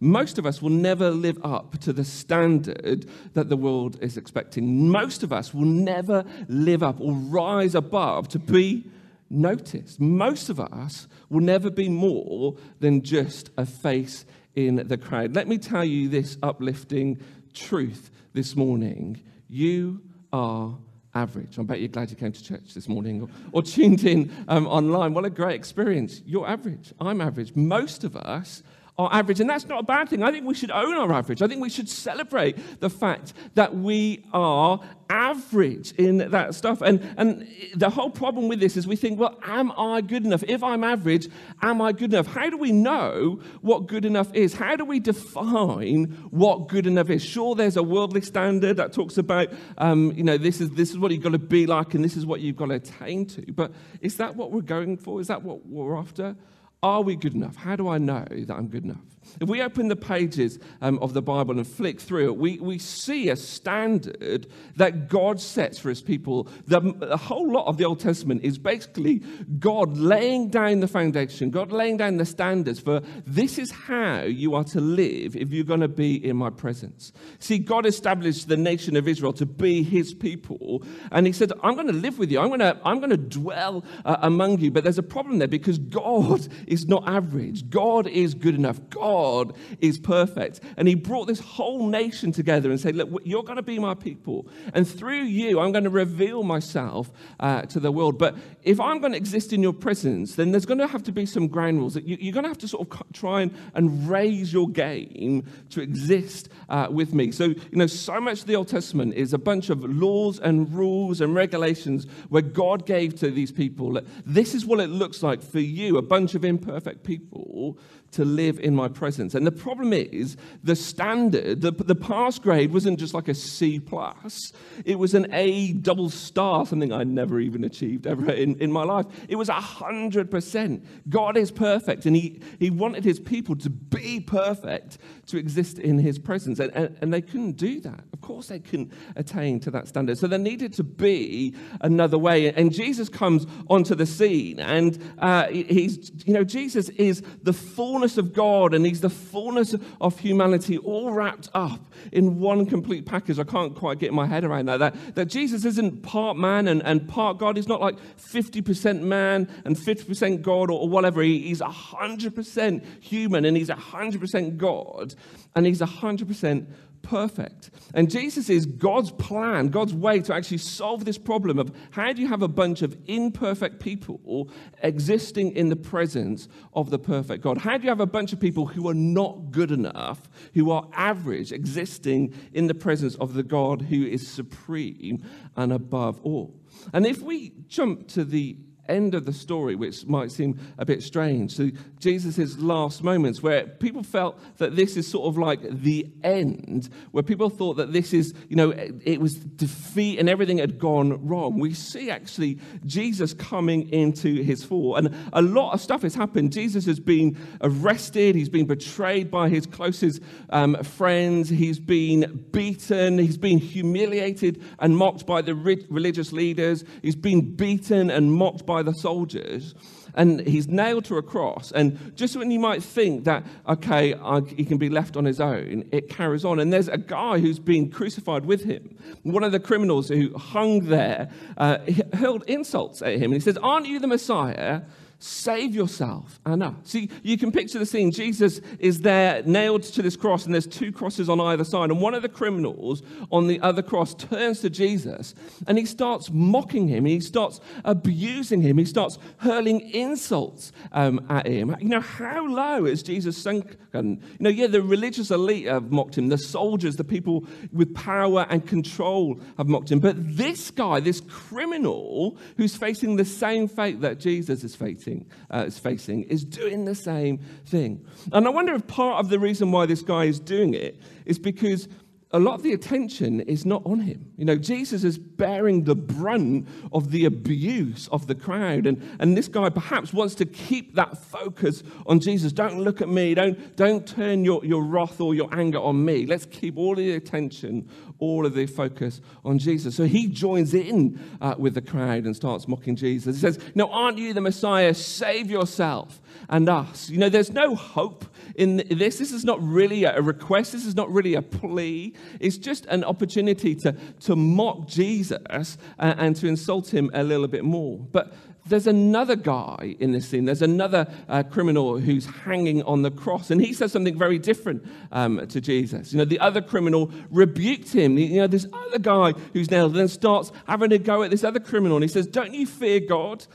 most 0.00 0.38
of 0.38 0.46
us 0.46 0.62
will 0.62 0.70
never 0.70 1.10
live 1.10 1.38
up 1.44 1.78
to 1.80 1.92
the 1.92 2.04
standard 2.04 3.06
that 3.34 3.50
the 3.50 3.56
world 3.56 3.98
is 4.00 4.16
expecting. 4.16 4.88
Most 4.88 5.22
of 5.22 5.32
us 5.32 5.52
will 5.52 5.66
never 5.66 6.24
live 6.48 6.82
up 6.82 7.00
or 7.00 7.12
rise 7.12 7.74
above 7.74 8.28
to 8.28 8.38
be 8.38 8.86
noticed. 9.28 10.00
Most 10.00 10.48
of 10.48 10.58
us 10.58 11.06
will 11.28 11.40
never 11.40 11.70
be 11.70 11.88
more 11.88 12.56
than 12.80 13.02
just 13.02 13.50
a 13.56 13.66
face 13.66 14.24
in 14.54 14.76
the 14.88 14.96
crowd. 14.96 15.34
Let 15.34 15.46
me 15.46 15.58
tell 15.58 15.84
you 15.84 16.08
this 16.08 16.38
uplifting 16.42 17.20
truth 17.52 18.10
this 18.32 18.56
morning. 18.56 19.22
You 19.48 20.00
are 20.32 20.76
average. 21.14 21.58
I 21.58 21.62
bet 21.62 21.80
you're 21.80 21.88
glad 21.88 22.10
you 22.10 22.16
came 22.16 22.32
to 22.32 22.42
church 22.42 22.74
this 22.74 22.88
morning 22.88 23.22
or, 23.22 23.28
or 23.52 23.62
tuned 23.62 24.04
in 24.04 24.32
um, 24.48 24.66
online. 24.66 25.14
What 25.14 25.24
a 25.24 25.30
great 25.30 25.56
experience. 25.56 26.22
You're 26.24 26.48
average. 26.48 26.92
I'm 27.00 27.20
average. 27.20 27.54
Most 27.54 28.04
of 28.04 28.16
us 28.16 28.62
our 29.00 29.12
average. 29.12 29.40
And 29.40 29.48
that's 29.48 29.66
not 29.66 29.80
a 29.80 29.82
bad 29.82 30.08
thing. 30.08 30.22
I 30.22 30.30
think 30.30 30.46
we 30.46 30.54
should 30.54 30.70
own 30.70 30.94
our 30.94 31.12
average. 31.12 31.40
I 31.40 31.46
think 31.46 31.62
we 31.62 31.70
should 31.70 31.88
celebrate 31.88 32.80
the 32.80 32.90
fact 32.90 33.32
that 33.54 33.74
we 33.74 34.24
are 34.32 34.80
average 35.08 35.92
in 35.92 36.18
that 36.18 36.54
stuff. 36.54 36.82
And, 36.82 37.00
and 37.16 37.48
the 37.74 37.88
whole 37.88 38.10
problem 38.10 38.48
with 38.48 38.60
this 38.60 38.76
is 38.76 38.86
we 38.86 38.96
think, 38.96 39.18
well, 39.18 39.38
am 39.42 39.72
I 39.72 40.02
good 40.02 40.24
enough? 40.26 40.44
If 40.46 40.62
I'm 40.62 40.84
average, 40.84 41.28
am 41.62 41.80
I 41.80 41.92
good 41.92 42.12
enough? 42.12 42.26
How 42.26 42.50
do 42.50 42.58
we 42.58 42.72
know 42.72 43.40
what 43.62 43.86
good 43.86 44.04
enough 44.04 44.32
is? 44.34 44.54
How 44.54 44.76
do 44.76 44.84
we 44.84 45.00
define 45.00 46.04
what 46.30 46.68
good 46.68 46.86
enough 46.86 47.08
is? 47.08 47.24
Sure, 47.24 47.54
there's 47.54 47.78
a 47.78 47.82
worldly 47.82 48.20
standard 48.20 48.76
that 48.76 48.92
talks 48.92 49.16
about, 49.16 49.48
um, 49.78 50.12
you 50.14 50.22
know, 50.22 50.36
this 50.36 50.60
is, 50.60 50.70
this 50.72 50.90
is 50.90 50.98
what 50.98 51.10
you've 51.10 51.22
got 51.22 51.32
to 51.32 51.38
be 51.38 51.66
like 51.66 51.94
and 51.94 52.04
this 52.04 52.16
is 52.16 52.26
what 52.26 52.40
you've 52.40 52.56
got 52.56 52.66
to 52.66 52.74
attain 52.74 53.24
to. 53.26 53.52
But 53.52 53.72
is 54.02 54.16
that 54.18 54.36
what 54.36 54.52
we're 54.52 54.60
going 54.60 54.98
for? 54.98 55.20
Is 55.20 55.28
that 55.28 55.42
what 55.42 55.66
we're 55.66 55.96
after? 55.96 56.36
Are 56.82 57.02
we 57.02 57.16
good 57.16 57.34
enough? 57.34 57.56
How 57.56 57.76
do 57.76 57.88
I 57.88 57.98
know 57.98 58.24
that 58.30 58.54
I'm 58.54 58.68
good 58.68 58.84
enough? 58.84 59.04
If 59.40 59.48
we 59.48 59.62
open 59.62 59.88
the 59.88 59.96
pages 59.96 60.58
um, 60.80 60.98
of 60.98 61.14
the 61.14 61.22
Bible 61.22 61.56
and 61.56 61.66
flick 61.66 62.00
through 62.00 62.26
it, 62.26 62.36
we, 62.36 62.58
we 62.58 62.78
see 62.78 63.28
a 63.28 63.36
standard 63.36 64.46
that 64.76 65.08
God 65.08 65.40
sets 65.40 65.78
for 65.78 65.88
his 65.88 66.02
people. 66.02 66.48
The, 66.66 66.80
the 66.80 67.16
whole 67.16 67.50
lot 67.50 67.66
of 67.66 67.76
the 67.76 67.84
Old 67.84 68.00
Testament 68.00 68.42
is 68.42 68.58
basically 68.58 69.22
God 69.58 69.96
laying 69.96 70.48
down 70.48 70.80
the 70.80 70.88
foundation, 70.88 71.50
God 71.50 71.70
laying 71.70 71.96
down 71.96 72.16
the 72.16 72.24
standards 72.24 72.80
for 72.80 73.02
this 73.26 73.58
is 73.58 73.70
how 73.70 74.22
you 74.22 74.54
are 74.54 74.64
to 74.64 74.80
live 74.80 75.36
if 75.36 75.52
you're 75.52 75.64
going 75.64 75.80
to 75.80 75.88
be 75.88 76.24
in 76.24 76.36
my 76.36 76.50
presence. 76.50 77.12
See, 77.38 77.58
God 77.58 77.86
established 77.86 78.48
the 78.48 78.56
nation 78.56 78.96
of 78.96 79.06
Israel 79.06 79.32
to 79.34 79.46
be 79.46 79.82
his 79.82 80.14
people, 80.14 80.82
and 81.12 81.26
he 81.26 81.32
said, 81.32 81.52
I'm 81.62 81.74
going 81.74 81.86
to 81.86 81.92
live 81.92 82.18
with 82.18 82.30
you, 82.30 82.40
I'm 82.40 82.48
going 82.48 82.60
to, 82.60 82.78
I'm 82.84 82.98
going 82.98 83.10
to 83.10 83.16
dwell 83.16 83.84
uh, 84.04 84.16
among 84.22 84.60
you. 84.60 84.70
But 84.70 84.84
there's 84.84 84.98
a 84.98 85.02
problem 85.02 85.38
there 85.38 85.48
because 85.48 85.78
God 85.78 86.48
is 86.66 86.86
not 86.86 87.06
average, 87.06 87.70
God 87.70 88.06
is 88.06 88.34
good 88.34 88.54
enough. 88.54 88.80
God 88.90 89.09
God 89.10 89.56
is 89.80 89.98
perfect. 89.98 90.60
And 90.76 90.86
he 90.86 90.94
brought 90.94 91.26
this 91.26 91.40
whole 91.40 91.88
nation 91.88 92.30
together 92.30 92.70
and 92.70 92.78
said, 92.78 92.94
Look, 92.94 93.22
you're 93.24 93.42
going 93.42 93.56
to 93.56 93.62
be 93.62 93.78
my 93.78 93.94
people. 93.94 94.46
And 94.72 94.86
through 94.86 95.22
you, 95.22 95.58
I'm 95.58 95.72
going 95.72 95.84
to 95.84 95.90
reveal 95.90 96.42
myself 96.44 97.10
uh, 97.40 97.62
to 97.62 97.80
the 97.80 97.90
world. 97.90 98.18
But 98.18 98.36
if 98.62 98.78
I'm 98.78 99.00
going 99.00 99.12
to 99.12 99.18
exist 99.18 99.52
in 99.52 99.62
your 99.62 99.72
presence, 99.72 100.36
then 100.36 100.52
there's 100.52 100.66
going 100.66 100.78
to 100.78 100.86
have 100.86 101.02
to 101.04 101.12
be 101.12 101.26
some 101.26 101.48
ground 101.48 101.78
rules. 101.78 101.94
That 101.94 102.06
you're 102.06 102.32
going 102.32 102.44
to 102.44 102.50
have 102.50 102.58
to 102.58 102.68
sort 102.68 102.88
of 102.88 103.12
try 103.12 103.42
and, 103.42 103.52
and 103.74 104.08
raise 104.08 104.52
your 104.52 104.68
game 104.68 105.44
to 105.70 105.80
exist 105.80 106.48
uh, 106.68 106.86
with 106.90 107.12
me. 107.12 107.32
So, 107.32 107.46
you 107.46 107.66
know, 107.72 107.88
so 107.88 108.20
much 108.20 108.42
of 108.42 108.46
the 108.46 108.54
Old 108.54 108.68
Testament 108.68 109.14
is 109.14 109.32
a 109.32 109.38
bunch 109.38 109.70
of 109.70 109.82
laws 109.84 110.38
and 110.38 110.72
rules 110.72 111.20
and 111.20 111.34
regulations 111.34 112.06
where 112.28 112.42
God 112.42 112.86
gave 112.86 113.18
to 113.20 113.30
these 113.30 113.50
people. 113.50 114.00
This 114.24 114.54
is 114.54 114.64
what 114.64 114.78
it 114.78 114.88
looks 114.88 115.22
like 115.22 115.42
for 115.42 115.60
you, 115.60 115.98
a 115.98 116.02
bunch 116.02 116.34
of 116.36 116.44
imperfect 116.44 117.02
people 117.02 117.76
to 118.12 118.24
live 118.24 118.58
in 118.58 118.74
my 118.74 118.88
presence. 118.88 119.34
And 119.34 119.46
the 119.46 119.52
problem 119.52 119.92
is 119.92 120.36
the 120.64 120.74
standard, 120.74 121.60
the, 121.60 121.70
the 121.70 121.94
pass 121.94 122.38
grade 122.38 122.72
wasn't 122.72 122.98
just 122.98 123.14
like 123.14 123.28
a 123.28 123.34
C 123.34 123.78
plus. 123.78 124.52
It 124.84 124.98
was 124.98 125.14
an 125.14 125.32
A 125.32 125.72
double 125.72 126.10
star, 126.10 126.66
something 126.66 126.92
I 126.92 127.04
never 127.04 127.38
even 127.38 127.64
achieved 127.64 128.06
ever 128.06 128.30
in, 128.32 128.56
in 128.56 128.72
my 128.72 128.82
life. 128.82 129.06
It 129.28 129.36
was 129.36 129.48
a 129.48 129.60
hundred 129.60 130.30
percent. 130.30 130.84
God 131.08 131.36
is 131.36 131.50
perfect, 131.50 132.06
and 132.06 132.16
he, 132.16 132.40
he 132.58 132.70
wanted 132.70 133.04
his 133.04 133.20
people 133.20 133.54
to 133.56 133.70
be 133.70 134.20
perfect 134.20 134.98
to 135.26 135.36
exist 135.36 135.78
in 135.78 135.98
his 135.98 136.18
presence. 136.18 136.58
And, 136.58 136.72
and, 136.74 136.96
and 137.00 137.14
they 137.14 137.22
couldn't 137.22 137.52
do 137.52 137.80
that. 137.80 138.00
Of 138.12 138.20
course, 138.20 138.48
they 138.48 138.58
couldn't 138.58 138.92
attain 139.14 139.60
to 139.60 139.70
that 139.70 139.86
standard. 139.86 140.18
So 140.18 140.26
there 140.26 140.38
needed 140.38 140.72
to 140.74 140.82
be 140.84 141.54
another 141.80 142.18
way. 142.18 142.52
And 142.52 142.72
Jesus 142.72 143.08
comes 143.08 143.46
onto 143.68 143.94
the 143.94 144.06
scene, 144.06 144.58
and 144.58 144.98
uh, 145.18 145.46
he's, 145.48 146.10
you 146.26 146.34
know, 146.34 146.42
Jesus 146.44 146.88
is 146.90 147.22
the 147.42 147.52
full 147.52 147.99
fullness 148.00 148.16
of 148.16 148.32
God 148.32 148.72
and 148.72 148.86
He's 148.86 149.02
the 149.02 149.10
fullness 149.10 149.74
of 150.00 150.18
humanity 150.18 150.78
all 150.78 151.12
wrapped 151.12 151.50
up 151.52 151.80
in 152.12 152.40
one 152.40 152.64
complete 152.64 153.04
package. 153.04 153.38
I 153.38 153.44
can't 153.44 153.74
quite 153.74 153.98
get 153.98 154.14
my 154.14 154.26
head 154.26 154.42
around 154.42 154.68
that. 154.68 154.78
That, 154.78 155.14
that 155.16 155.26
Jesus 155.26 155.66
isn't 155.66 156.02
part 156.02 156.38
man 156.38 156.66
and, 156.66 156.82
and 156.82 157.06
part 157.06 157.36
God. 157.36 157.56
He's 157.56 157.68
not 157.68 157.82
like 157.82 157.96
50% 158.16 159.02
man 159.02 159.48
and 159.66 159.76
50% 159.76 160.40
God 160.40 160.70
or, 160.70 160.80
or 160.80 160.88
whatever. 160.88 161.20
He, 161.20 161.40
he's 161.40 161.60
100% 161.60 162.84
human 163.02 163.44
and 163.44 163.54
He's 163.54 163.68
100% 163.68 164.56
God 164.56 165.14
and 165.54 165.66
He's 165.66 165.82
100% 165.82 166.66
perfect. 167.02 167.70
And 167.94 168.10
Jesus 168.10 168.48
is 168.48 168.66
God's 168.66 169.10
plan, 169.12 169.68
God's 169.68 169.94
way 169.94 170.20
to 170.20 170.34
actually 170.34 170.58
solve 170.58 171.04
this 171.04 171.18
problem 171.18 171.58
of 171.58 171.74
how 171.90 172.12
do 172.12 172.22
you 172.22 172.28
have 172.28 172.42
a 172.42 172.48
bunch 172.48 172.82
of 172.82 172.96
imperfect 173.06 173.80
people 173.80 174.50
existing 174.82 175.56
in 175.56 175.68
the 175.68 175.76
presence 175.76 176.48
of 176.74 176.90
the 176.90 176.98
perfect 176.98 177.42
God? 177.42 177.58
How 177.58 177.76
do 177.76 177.84
you 177.84 177.88
have 177.88 178.00
a 178.00 178.06
bunch 178.06 178.32
of 178.32 178.40
people 178.40 178.66
who 178.66 178.88
are 178.88 178.94
not 178.94 179.50
good 179.50 179.70
enough, 179.70 180.28
who 180.54 180.70
are 180.70 180.88
average, 180.92 181.52
existing 181.52 182.34
in 182.52 182.66
the 182.66 182.74
presence 182.74 183.14
of 183.16 183.34
the 183.34 183.42
God 183.42 183.82
who 183.82 184.06
is 184.06 184.26
supreme 184.28 185.24
and 185.56 185.72
above 185.72 186.20
all? 186.22 186.54
And 186.92 187.06
if 187.06 187.22
we 187.22 187.52
jump 187.68 188.08
to 188.08 188.24
the 188.24 188.56
end 188.90 189.14
of 189.14 189.24
the 189.24 189.32
story, 189.32 189.74
which 189.74 190.06
might 190.06 190.30
seem 190.32 190.58
a 190.78 190.84
bit 190.84 191.02
strange. 191.02 191.54
So, 191.54 191.70
Jesus' 191.98 192.58
last 192.58 193.02
moments, 193.02 193.42
where 193.42 193.66
people 193.66 194.02
felt 194.02 194.38
that 194.58 194.76
this 194.76 194.96
is 194.96 195.06
sort 195.06 195.28
of 195.28 195.38
like 195.38 195.60
the 195.82 196.06
end, 196.22 196.88
where 197.12 197.22
people 197.22 197.50
thought 197.50 197.74
that 197.74 197.92
this 197.92 198.12
is, 198.12 198.34
you 198.48 198.56
know, 198.56 198.70
it 198.70 199.20
was 199.20 199.34
defeat 199.34 200.18
and 200.18 200.28
everything 200.28 200.58
had 200.58 200.78
gone 200.78 201.26
wrong. 201.26 201.58
We 201.58 201.74
see 201.74 202.10
actually 202.10 202.58
Jesus 202.86 203.34
coming 203.34 203.88
into 203.90 204.42
his 204.42 204.64
fall. 204.64 204.96
And 204.96 205.14
a 205.32 205.42
lot 205.42 205.72
of 205.72 205.80
stuff 205.80 206.02
has 206.02 206.14
happened. 206.14 206.52
Jesus 206.52 206.86
has 206.86 207.00
been 207.00 207.36
arrested, 207.62 208.34
he's 208.34 208.48
been 208.48 208.66
betrayed 208.66 209.30
by 209.30 209.48
his 209.48 209.66
closest 209.66 210.22
um, 210.50 210.82
friends, 210.82 211.48
he's 211.48 211.78
been 211.78 212.46
beaten, 212.52 213.18
he's 213.18 213.38
been 213.38 213.58
humiliated 213.58 214.62
and 214.78 214.96
mocked 214.96 215.26
by 215.26 215.42
the 215.42 215.54
religious 215.54 216.32
leaders, 216.32 216.84
he's 217.02 217.16
been 217.16 217.54
beaten 217.54 218.10
and 218.10 218.32
mocked 218.32 218.66
by 218.66 218.79
by 218.80 218.90
the 218.90 218.98
soldiers 218.98 219.74
and 220.14 220.40
he's 220.40 220.68
nailed 220.68 221.04
to 221.04 221.16
a 221.16 221.22
cross. 221.22 221.70
And 221.72 222.16
just 222.16 222.36
when 222.36 222.50
you 222.50 222.58
might 222.58 222.82
think 222.82 223.24
that, 223.24 223.44
okay, 223.68 224.14
I, 224.14 224.40
he 224.40 224.64
can 224.64 224.78
be 224.78 224.88
left 224.88 225.16
on 225.16 225.24
his 225.24 225.40
own, 225.40 225.88
it 225.92 226.08
carries 226.08 226.44
on. 226.44 226.58
And 226.58 226.72
there's 226.72 226.88
a 226.88 226.98
guy 226.98 227.38
who's 227.38 227.58
been 227.58 227.90
crucified 227.90 228.46
with 228.46 228.64
him. 228.64 228.96
One 229.22 229.44
of 229.44 229.52
the 229.52 229.60
criminals 229.60 230.08
who 230.08 230.36
hung 230.36 230.86
there 230.86 231.30
uh, 231.58 231.78
hurled 232.14 232.44
insults 232.48 233.02
at 233.02 233.14
him. 233.14 233.24
And 233.24 233.34
he 233.34 233.40
says, 233.40 233.58
Aren't 233.58 233.86
you 233.86 233.98
the 233.98 234.08
Messiah? 234.08 234.82
Save 235.22 235.74
yourself 235.74 236.40
us. 236.46 236.74
See, 236.84 237.10
you 237.22 237.36
can 237.36 237.52
picture 237.52 237.78
the 237.78 237.86
scene. 237.86 238.10
Jesus 238.10 238.60
is 238.78 239.02
there 239.02 239.42
nailed 239.44 239.82
to 239.82 240.02
this 240.02 240.16
cross, 240.16 240.46
and 240.46 240.54
there's 240.54 240.66
two 240.66 240.92
crosses 240.92 241.28
on 241.28 241.40
either 241.40 241.62
side. 241.64 241.90
And 241.90 242.00
one 242.00 242.14
of 242.14 242.22
the 242.22 242.28
criminals 242.28 243.02
on 243.30 243.46
the 243.46 243.60
other 243.60 243.82
cross 243.82 244.14
turns 244.14 244.60
to 244.60 244.70
Jesus 244.70 245.34
and 245.66 245.78
he 245.78 245.84
starts 245.84 246.30
mocking 246.30 246.88
him. 246.88 247.04
He 247.04 247.20
starts 247.20 247.60
abusing 247.84 248.62
him. 248.62 248.78
He 248.78 248.84
starts 248.84 249.18
hurling 249.38 249.80
insults 249.90 250.72
um, 250.92 251.24
at 251.28 251.46
him. 251.46 251.76
You 251.80 251.88
know, 251.88 252.00
how 252.00 252.46
low 252.46 252.86
is 252.86 253.02
Jesus 253.02 253.36
sunken? 253.36 253.76
You 253.92 254.18
know, 254.38 254.50
yeah, 254.50 254.68
the 254.68 254.82
religious 254.82 255.30
elite 255.30 255.66
have 255.66 255.90
mocked 255.90 256.16
him, 256.16 256.28
the 256.28 256.38
soldiers, 256.38 256.96
the 256.96 257.04
people 257.04 257.44
with 257.72 257.94
power 257.94 258.46
and 258.48 258.66
control 258.66 259.40
have 259.56 259.68
mocked 259.68 259.90
him. 259.90 260.00
But 260.00 260.16
this 260.36 260.70
guy, 260.70 261.00
this 261.00 261.20
criminal 261.20 262.36
who's 262.56 262.76
facing 262.76 263.16
the 263.16 263.24
same 263.24 263.68
fate 263.68 264.00
that 264.00 264.18
Jesus 264.18 264.64
is 264.64 264.74
facing, 264.74 265.09
facing, 265.10 265.26
uh, 265.50 265.64
is 265.66 265.78
facing 265.78 266.22
is 266.24 266.44
doing 266.44 266.84
the 266.84 266.94
same 266.94 267.38
thing. 267.66 268.04
And 268.32 268.46
I 268.46 268.50
wonder 268.50 268.74
if 268.74 268.86
part 268.86 269.20
of 269.20 269.30
the 269.30 269.38
reason 269.38 269.72
why 269.72 269.86
this 269.86 270.02
guy 270.02 270.24
is 270.24 270.40
doing 270.40 270.74
it 270.74 271.00
is 271.26 271.38
because 271.38 271.88
a 272.32 272.38
lot 272.38 272.54
of 272.54 272.62
the 272.62 272.72
attention 272.72 273.40
is 273.40 273.66
not 273.66 273.82
on 273.84 274.00
him. 274.00 274.30
You 274.36 274.44
know, 274.44 274.54
Jesus 274.54 275.02
is 275.02 275.18
bearing 275.18 275.82
the 275.82 275.96
brunt 275.96 276.68
of 276.92 277.10
the 277.10 277.24
abuse 277.24 278.08
of 278.12 278.28
the 278.28 278.36
crowd. 278.36 278.86
And, 278.86 279.02
and 279.18 279.36
this 279.36 279.48
guy 279.48 279.68
perhaps 279.68 280.12
wants 280.12 280.36
to 280.36 280.46
keep 280.46 280.94
that 280.94 281.18
focus 281.18 281.82
on 282.06 282.20
Jesus. 282.20 282.52
Don't 282.52 282.80
look 282.80 283.00
at 283.00 283.08
me. 283.08 283.34
Don't, 283.34 283.74
don't 283.74 284.06
turn 284.06 284.44
your, 284.44 284.64
your 284.64 284.84
wrath 284.84 285.20
or 285.20 285.34
your 285.34 285.52
anger 285.52 285.80
on 285.80 286.04
me. 286.04 286.24
Let's 286.24 286.46
keep 286.46 286.78
all 286.78 286.94
the 286.94 287.16
attention, 287.16 287.88
all 288.20 288.46
of 288.46 288.54
the 288.54 288.66
focus 288.66 289.20
on 289.44 289.58
Jesus. 289.58 289.96
So 289.96 290.04
he 290.04 290.28
joins 290.28 290.72
in 290.72 291.20
uh, 291.40 291.56
with 291.58 291.74
the 291.74 291.82
crowd 291.82 292.26
and 292.26 292.36
starts 292.36 292.68
mocking 292.68 292.94
Jesus. 292.94 293.36
He 293.36 293.40
says, 293.40 293.58
No, 293.74 293.90
aren't 293.90 294.18
you 294.18 294.34
the 294.34 294.40
Messiah? 294.40 294.94
Save 294.94 295.50
yourself 295.50 296.20
and 296.48 296.68
us. 296.68 297.10
You 297.10 297.18
know, 297.18 297.28
there's 297.28 297.52
no 297.52 297.74
hope 297.74 298.24
in 298.54 298.78
this. 298.90 299.18
This 299.18 299.32
is 299.32 299.44
not 299.44 299.62
really 299.62 300.04
a 300.04 300.20
request. 300.20 300.72
This 300.72 300.86
is 300.86 300.94
not 300.94 301.10
really 301.10 301.34
a 301.34 301.42
plea. 301.42 302.14
It's 302.40 302.58
just 302.58 302.86
an 302.86 303.04
opportunity 303.04 303.74
to, 303.76 303.94
to 304.20 304.36
mock 304.36 304.86
Jesus 304.86 305.78
and, 305.98 306.20
and 306.20 306.36
to 306.36 306.46
insult 306.46 306.92
him 306.92 307.10
a 307.14 307.22
little 307.22 307.48
bit 307.48 307.64
more. 307.64 307.98
But 307.98 308.32
there's 308.66 308.86
another 308.86 309.36
guy 309.36 309.96
in 310.00 310.12
this 310.12 310.28
scene. 310.28 310.44
There's 310.44 310.62
another 310.62 311.06
uh, 311.28 311.42
criminal 311.42 311.98
who's 311.98 312.26
hanging 312.26 312.82
on 312.82 313.02
the 313.02 313.10
cross, 313.10 313.50
and 313.50 313.60
he 313.60 313.72
says 313.72 313.92
something 313.92 314.18
very 314.18 314.38
different 314.38 314.84
um, 315.12 315.46
to 315.48 315.60
Jesus. 315.60 316.12
You 316.12 316.18
know, 316.18 316.24
the 316.24 316.38
other 316.40 316.60
criminal 316.60 317.10
rebuked 317.30 317.92
him. 317.92 318.18
You 318.18 318.40
know, 318.40 318.46
this 318.46 318.66
other 318.72 318.98
guy 318.98 319.32
who's 319.52 319.70
nailed 319.70 319.94
then 319.94 320.08
starts 320.08 320.52
having 320.66 320.92
a 320.92 320.98
go 320.98 321.22
at 321.22 321.30
this 321.30 321.44
other 321.44 321.60
criminal, 321.60 321.96
and 321.96 322.04
he 322.04 322.08
says, 322.08 322.26
Don't 322.26 322.54
you 322.54 322.66
fear 322.66 323.00
God? 323.00 323.46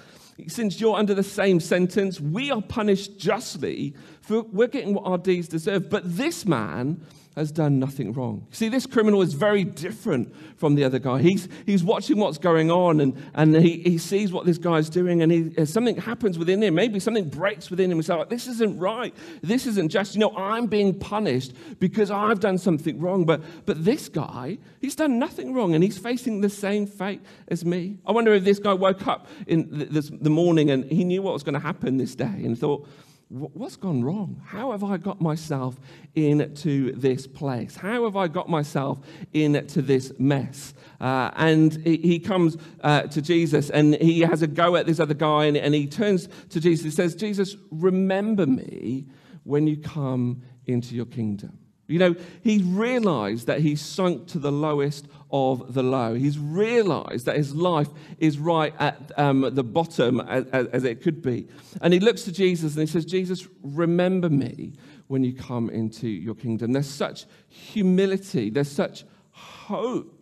Since 0.47 0.81
you're 0.81 0.97
under 0.97 1.13
the 1.13 1.23
same 1.23 1.59
sentence, 1.59 2.19
we 2.19 2.51
are 2.51 2.61
punished 2.61 3.17
justly, 3.17 3.95
for 4.21 4.43
we're 4.43 4.67
getting 4.67 4.93
what 4.93 5.05
our 5.05 5.17
deeds 5.17 5.47
deserve. 5.47 5.89
But 5.89 6.03
this 6.05 6.45
man, 6.45 7.05
has 7.35 7.51
done 7.51 7.79
nothing 7.79 8.13
wrong. 8.13 8.47
See, 8.51 8.69
this 8.69 8.85
criminal 8.85 9.21
is 9.21 9.33
very 9.33 9.65
different 9.65 10.33
from 10.57 10.75
the 10.75 10.85
other 10.85 10.99
guy. 10.99 11.21
He's, 11.21 11.49
he's 11.65 11.83
watching 11.83 12.17
what's 12.17 12.37
going 12.37 12.71
on 12.71 13.01
and, 13.01 13.21
and 13.33 13.55
he, 13.55 13.79
he 13.79 13.97
sees 13.97 14.31
what 14.31 14.45
this 14.45 14.57
guy's 14.57 14.89
doing 14.89 15.21
and 15.21 15.31
he, 15.31 15.53
uh, 15.57 15.65
something 15.65 15.97
happens 15.97 16.39
within 16.39 16.63
him. 16.63 16.75
Maybe 16.75 16.99
something 16.99 17.27
breaks 17.27 17.69
within 17.69 17.91
him. 17.91 17.97
He's 17.97 18.07
like, 18.07 18.29
this 18.29 18.47
isn't 18.47 18.79
right. 18.79 19.13
This 19.41 19.65
isn't 19.67 19.89
just, 19.89 20.15
you 20.15 20.21
know, 20.21 20.33
I'm 20.35 20.67
being 20.67 20.97
punished 20.97 21.53
because 21.79 22.09
I've 22.09 22.39
done 22.39 22.57
something 22.57 22.99
wrong. 23.01 23.25
But, 23.25 23.41
but 23.65 23.83
this 23.83 24.07
guy, 24.07 24.57
he's 24.79 24.95
done 24.95 25.19
nothing 25.19 25.53
wrong 25.53 25.75
and 25.75 25.83
he's 25.83 25.97
facing 25.97 26.39
the 26.39 26.49
same 26.49 26.87
fate 26.87 27.21
as 27.49 27.65
me. 27.65 27.97
I 28.05 28.13
wonder 28.13 28.33
if 28.33 28.45
this 28.45 28.59
guy 28.59 28.73
woke 28.73 29.07
up 29.07 29.27
in 29.45 29.77
the, 29.77 29.85
this, 29.85 30.09
the 30.09 30.29
morning 30.29 30.69
and 30.71 30.85
he 30.85 31.03
knew 31.03 31.21
what 31.21 31.33
was 31.33 31.43
going 31.43 31.53
to 31.53 31.59
happen 31.59 31.97
this 31.97 32.15
day 32.15 32.23
and 32.25 32.57
thought, 32.57 32.87
what's 33.29 33.75
gone 33.75 34.03
wrong? 34.03 34.41
How 34.45 34.71
have 34.71 34.83
I 34.83 34.97
got 34.97 35.19
myself 35.19 35.79
into 36.13 36.93
this 36.93 37.25
place? 37.25 37.75
How 37.75 38.03
have 38.03 38.15
I 38.15 38.27
got 38.27 38.49
myself 38.49 38.99
into 39.33 39.81
this 39.81 40.13
mess? 40.19 40.73
Uh, 41.01 41.31
and 41.35 41.73
he, 41.85 42.19
comes 42.19 42.57
uh, 42.81 43.03
to 43.03 43.21
Jesus 43.21 43.69
and 43.69 43.95
he 43.95 44.21
has 44.21 44.41
a 44.41 44.47
go 44.47 44.75
at 44.75 44.85
this 44.85 44.99
other 44.99 45.13
guy 45.13 45.45
and, 45.45 45.57
and 45.57 45.73
he 45.73 45.87
turns 45.87 46.29
to 46.49 46.59
Jesus 46.59 46.85
and 46.85 46.93
says, 46.93 47.15
Jesus, 47.15 47.55
remember 47.71 48.45
me 48.45 49.07
when 49.43 49.67
you 49.67 49.77
come 49.77 50.41
into 50.65 50.95
your 50.95 51.05
kingdom. 51.05 51.57
You 51.87 51.99
know, 51.99 52.15
he 52.41 52.63
realized 52.63 53.47
that 53.47 53.59
he 53.59 53.75
sunk 53.75 54.27
to 54.29 54.39
the 54.39 54.51
lowest 54.51 55.07
of 55.31 55.73
the 55.73 55.83
low. 55.83 56.15
He's 56.15 56.39
realized 56.39 57.25
that 57.25 57.35
his 57.35 57.53
life 57.53 57.89
is 58.17 58.39
right 58.39 58.73
at 58.79 59.11
um, 59.17 59.53
the 59.53 59.63
bottom 59.63 60.19
as, 60.21 60.45
as, 60.47 60.83
it 60.83 61.01
could 61.01 61.21
be. 61.21 61.47
And 61.81 61.93
he 61.93 61.99
looks 61.99 62.23
to 62.23 62.31
Jesus 62.31 62.73
and 62.73 62.81
he 62.81 62.87
says, 62.87 63.05
Jesus, 63.05 63.47
remember 63.61 64.29
me 64.29 64.73
when 65.07 65.23
you 65.23 65.33
come 65.33 65.69
into 65.69 66.07
your 66.07 66.35
kingdom. 66.35 66.71
There's 66.71 66.89
such 66.89 67.25
humility, 67.49 68.49
there's 68.49 68.71
such 68.71 69.03
hope 69.31 70.14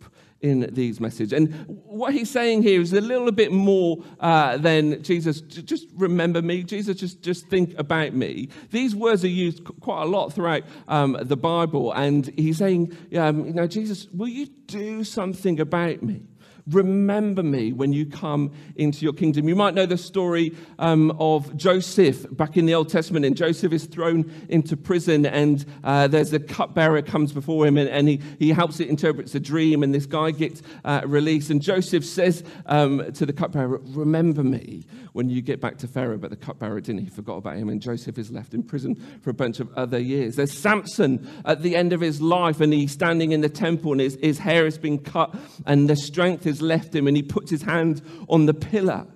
in 0.44 0.68
these 0.74 1.00
messages. 1.00 1.32
And 1.32 1.54
what 1.86 2.12
he's 2.12 2.28
saying 2.28 2.62
here 2.62 2.78
is 2.78 2.92
a 2.92 3.00
little 3.00 3.32
bit 3.32 3.50
more 3.50 4.04
uh, 4.20 4.58
than 4.58 5.02
Jesus, 5.02 5.40
just 5.40 5.88
remember 5.96 6.42
me. 6.42 6.62
Jesus, 6.62 6.98
just, 6.98 7.22
just 7.22 7.48
think 7.48 7.74
about 7.78 8.12
me. 8.12 8.50
These 8.70 8.94
words 8.94 9.24
are 9.24 9.28
used 9.28 9.64
quite 9.80 10.02
a 10.02 10.06
lot 10.06 10.34
throughout 10.34 10.64
um, 10.86 11.16
the 11.18 11.36
Bible. 11.36 11.92
And 11.92 12.26
he's 12.36 12.58
saying, 12.58 12.94
um, 13.16 13.46
you 13.46 13.54
know, 13.54 13.66
Jesus, 13.66 14.06
will 14.12 14.28
you 14.28 14.46
do 14.66 15.02
something 15.02 15.60
about 15.60 16.02
me? 16.02 16.20
Remember 16.68 17.42
me 17.42 17.72
when 17.72 17.92
you 17.92 18.06
come 18.06 18.52
into 18.76 19.04
your 19.04 19.12
kingdom. 19.12 19.48
You 19.48 19.54
might 19.54 19.74
know 19.74 19.84
the 19.84 19.98
story 19.98 20.56
um, 20.78 21.10
of 21.18 21.54
Joseph 21.56 22.26
back 22.34 22.56
in 22.56 22.64
the 22.64 22.74
Old 22.74 22.88
Testament, 22.88 23.26
and 23.26 23.36
Joseph 23.36 23.72
is 23.72 23.84
thrown 23.84 24.32
into 24.48 24.74
prison, 24.74 25.26
and 25.26 25.64
uh, 25.84 26.06
there's 26.06 26.32
a 26.32 26.40
cupbearer 26.40 27.02
comes 27.02 27.32
before 27.32 27.66
him, 27.66 27.76
and, 27.76 27.90
and, 27.90 28.08
he, 28.08 28.20
he 28.38 28.48
helps 28.50 28.80
it 28.80 28.88
interprets 28.88 29.34
a 29.34 29.40
dream, 29.40 29.82
and 29.82 29.94
this 29.94 30.06
guy 30.06 30.30
gets 30.30 30.62
uh, 30.86 31.02
released. 31.04 31.50
And 31.50 31.60
Joseph 31.60 32.04
says 32.04 32.42
um, 32.64 33.12
to 33.12 33.26
the 33.26 33.32
cupbearer, 33.34 33.80
Remember 33.82 34.42
me 34.42 34.84
when 35.14 35.28
you 35.28 35.42
get 35.42 35.60
back 35.60 35.78
to 35.78 35.86
Pharaoh. 35.86 36.18
But 36.18 36.30
the 36.30 36.36
cupbearer 36.36 36.80
didn't. 36.80 37.02
He 37.02 37.10
forgot 37.10 37.36
about 37.36 37.56
him, 37.56 37.68
and 37.68 37.80
Joseph 37.80 38.18
is 38.18 38.30
left 38.30 38.54
in 38.54 38.62
prison 38.62 38.96
for 39.22 39.30
a 39.30 39.34
bunch 39.34 39.60
of 39.60 39.72
other 39.74 39.98
years. 39.98 40.36
There's 40.36 40.52
Samson 40.52 41.28
at 41.44 41.62
the 41.62 41.76
end 41.76 41.92
of 41.92 42.00
his 42.00 42.20
life, 42.20 42.60
and 42.60 42.72
he's 42.72 42.92
standing 42.92 43.32
in 43.32 43.40
the 43.40 43.48
temple, 43.48 43.92
and 43.92 44.00
his, 44.00 44.18
his 44.22 44.38
hair 44.38 44.64
has 44.64 44.78
been 44.78 44.98
cut, 44.98 45.34
and 45.66 45.88
the 45.88 45.96
strength 45.96 46.46
is 46.46 46.53
left 46.62 46.94
him, 46.94 47.06
and 47.06 47.16
he 47.16 47.22
puts 47.22 47.50
his 47.50 47.62
hand 47.62 48.02
on 48.28 48.46
the 48.46 48.54
pillar. 48.54 49.06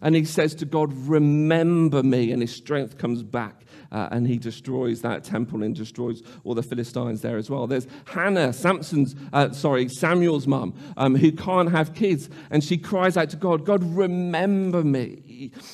And 0.00 0.14
he 0.14 0.24
says 0.24 0.54
to 0.56 0.64
God, 0.64 0.92
Remember 0.92 2.02
me. 2.02 2.32
And 2.32 2.40
his 2.40 2.54
strength 2.54 2.96
comes 2.96 3.22
back 3.22 3.62
uh, 3.92 4.08
and 4.10 4.26
he 4.26 4.38
destroys 4.38 5.02
that 5.02 5.22
temple 5.22 5.62
and 5.62 5.76
destroys 5.76 6.22
all 6.44 6.54
the 6.54 6.62
Philistines 6.62 7.20
there 7.20 7.36
as 7.36 7.50
well. 7.50 7.66
There's 7.66 7.86
Hannah, 8.06 8.52
Samson's, 8.52 9.14
uh, 9.32 9.52
sorry, 9.52 9.88
Samuel's 9.88 10.46
mum, 10.46 10.74
um, 10.96 11.14
who 11.14 11.30
can't 11.30 11.70
have 11.70 11.94
kids, 11.94 12.30
and 12.50 12.64
she 12.64 12.78
cries 12.78 13.16
out 13.16 13.30
to 13.30 13.36
God, 13.36 13.64
God, 13.64 13.84
remember 13.84 14.82
me. 14.82 15.22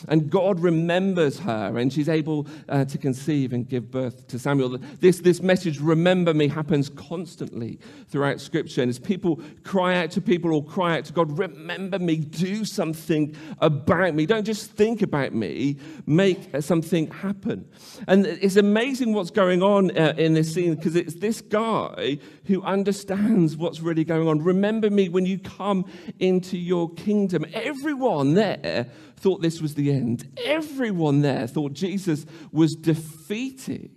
And 0.09 0.31
God 0.31 0.61
remembers 0.61 1.39
her, 1.41 1.77
and 1.77 1.93
she's 1.93 2.09
able 2.09 2.47
uh, 2.69 2.85
to 2.87 2.99
conceive 2.99 3.53
and 3.53 3.69
give 3.69 3.91
birth 3.91 4.27
to 4.29 4.39
Samuel. 4.39 4.79
This, 5.01 5.21
this 5.21 5.43
message, 5.43 5.81
remember 5.81 6.33
me, 6.33 6.49
happens 6.49 6.89
constantly 6.89 7.79
throughout 8.09 8.41
Scripture. 8.41 8.83
And 8.83 8.89
as 8.89 8.99
people 8.99 9.41
cry 9.65 9.97
out 9.97 10.11
to 10.13 10.21
people 10.21 10.55
or 10.55 10.65
cry 10.65 10.99
out 10.99 11.05
to 11.07 11.13
God, 11.13 11.39
remember 11.39 11.99
me, 11.99 12.17
do 12.17 12.65
something 12.65 13.35
about 13.61 14.15
me. 14.15 14.27
Don't 14.27 14.45
just 14.45 14.73
think 14.73 15.03
about 15.03 15.33
me, 15.33 15.77
make 16.07 16.51
something 16.61 17.11
happen. 17.11 17.69
And 18.07 18.27
it's 18.27 18.57
amazing 18.57 19.13
what's 19.13 19.31
going 19.31 19.63
on 19.63 19.97
uh, 19.97 20.15
in 20.17 20.35
this 20.35 20.55
scene 20.55 20.75
because 20.75 20.97
it's 20.97 21.15
this 21.15 21.41
guy 21.41 22.19
who 22.45 22.63
understands 22.63 23.57
what's 23.57 23.81
really 23.81 24.05
going 24.05 24.29
on. 24.29 24.43
Remember 24.43 24.91
me 24.91 25.09
when 25.09 25.27
you 25.27 25.39
come 25.39 25.85
into 26.19 26.57
your 26.57 26.91
kingdom. 26.95 27.45
Everyone 27.53 28.35
there 28.35 28.89
thought 29.19 29.43
this 29.43 29.61
was 29.61 29.75
the 29.75 29.91
end. 29.93 30.29
Everyone 30.45 31.21
there 31.21 31.47
thought 31.47 31.73
Jesus 31.73 32.27
was 32.53 32.75
defeated 32.75 33.91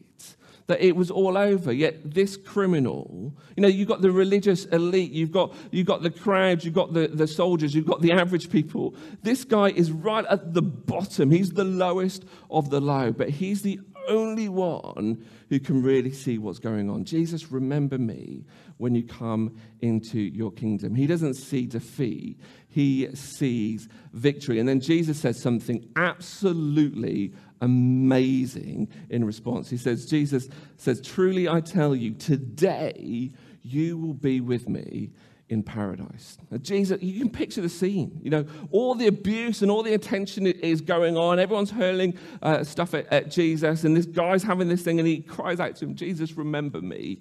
that 0.71 0.81
it 0.81 0.95
was 0.95 1.11
all 1.11 1.37
over. 1.37 1.71
Yet 1.73 2.13
this 2.13 2.37
criminal, 2.37 3.33
you 3.57 3.61
know, 3.61 3.67
you've 3.67 3.89
got 3.89 4.01
the 4.01 4.11
religious 4.11 4.63
elite, 4.65 5.11
you've 5.11 5.31
got, 5.31 5.53
you've 5.69 5.87
got 5.87 6.01
the 6.01 6.09
crowds, 6.09 6.63
you've 6.63 6.73
got 6.73 6.93
the, 6.93 7.07
the 7.07 7.27
soldiers, 7.27 7.75
you've 7.75 7.85
got 7.85 8.01
the 8.01 8.13
average 8.13 8.49
people. 8.49 8.95
This 9.21 9.43
guy 9.43 9.69
is 9.71 9.91
right 9.91 10.25
at 10.27 10.53
the 10.53 10.61
bottom. 10.61 11.29
He's 11.29 11.51
the 11.51 11.65
lowest 11.65 12.23
of 12.49 12.69
the 12.69 12.79
low, 12.79 13.11
but 13.11 13.29
he's 13.29 13.63
the 13.63 13.81
only 14.07 14.49
one 14.49 15.25
who 15.49 15.59
can 15.59 15.83
really 15.83 16.11
see 16.11 16.37
what's 16.37 16.59
going 16.59 16.89
on. 16.89 17.03
Jesus, 17.03 17.51
remember 17.51 17.97
me 17.97 18.45
when 18.77 18.95
you 18.95 19.03
come 19.03 19.55
into 19.81 20.19
your 20.19 20.51
kingdom. 20.51 20.95
He 20.95 21.05
doesn't 21.05 21.33
see 21.33 21.65
defeat, 21.65 22.39
he 22.71 23.13
sees 23.13 23.87
victory. 24.13 24.59
And 24.59 24.67
then 24.67 24.79
Jesus 24.79 25.19
says 25.19 25.39
something 25.39 25.87
absolutely 25.95 27.33
amazing 27.59 28.87
in 29.09 29.25
response. 29.25 29.69
He 29.69 29.77
says, 29.77 30.05
Jesus 30.05 30.47
says, 30.77 31.01
Truly 31.01 31.47
I 31.47 31.59
tell 31.59 31.95
you, 31.95 32.13
today 32.13 33.31
you 33.61 33.97
will 33.97 34.13
be 34.13 34.41
with 34.41 34.67
me 34.67 35.11
in 35.49 35.61
paradise. 35.61 36.37
Now, 36.49 36.57
Jesus, 36.59 37.01
you 37.01 37.19
can 37.19 37.29
picture 37.29 37.59
the 37.59 37.69
scene. 37.69 38.21
You 38.23 38.29
know, 38.29 38.45
all 38.71 38.95
the 38.95 39.07
abuse 39.07 39.61
and 39.61 39.69
all 39.69 39.83
the 39.83 39.93
attention 39.93 40.47
is 40.47 40.79
going 40.79 41.17
on. 41.17 41.39
Everyone's 41.39 41.71
hurling 41.71 42.17
uh, 42.41 42.63
stuff 42.63 42.93
at, 42.93 43.11
at, 43.11 43.29
Jesus, 43.29 43.83
and 43.83 43.95
this 43.95 44.05
guy's 44.05 44.43
having 44.43 44.69
this 44.69 44.81
thing, 44.81 44.97
and 44.97 45.07
he 45.07 45.19
cries 45.19 45.59
out 45.59 45.75
to 45.75 45.85
him, 45.85 45.95
Jesus, 45.95 46.37
remember 46.37 46.81
me 46.81 47.19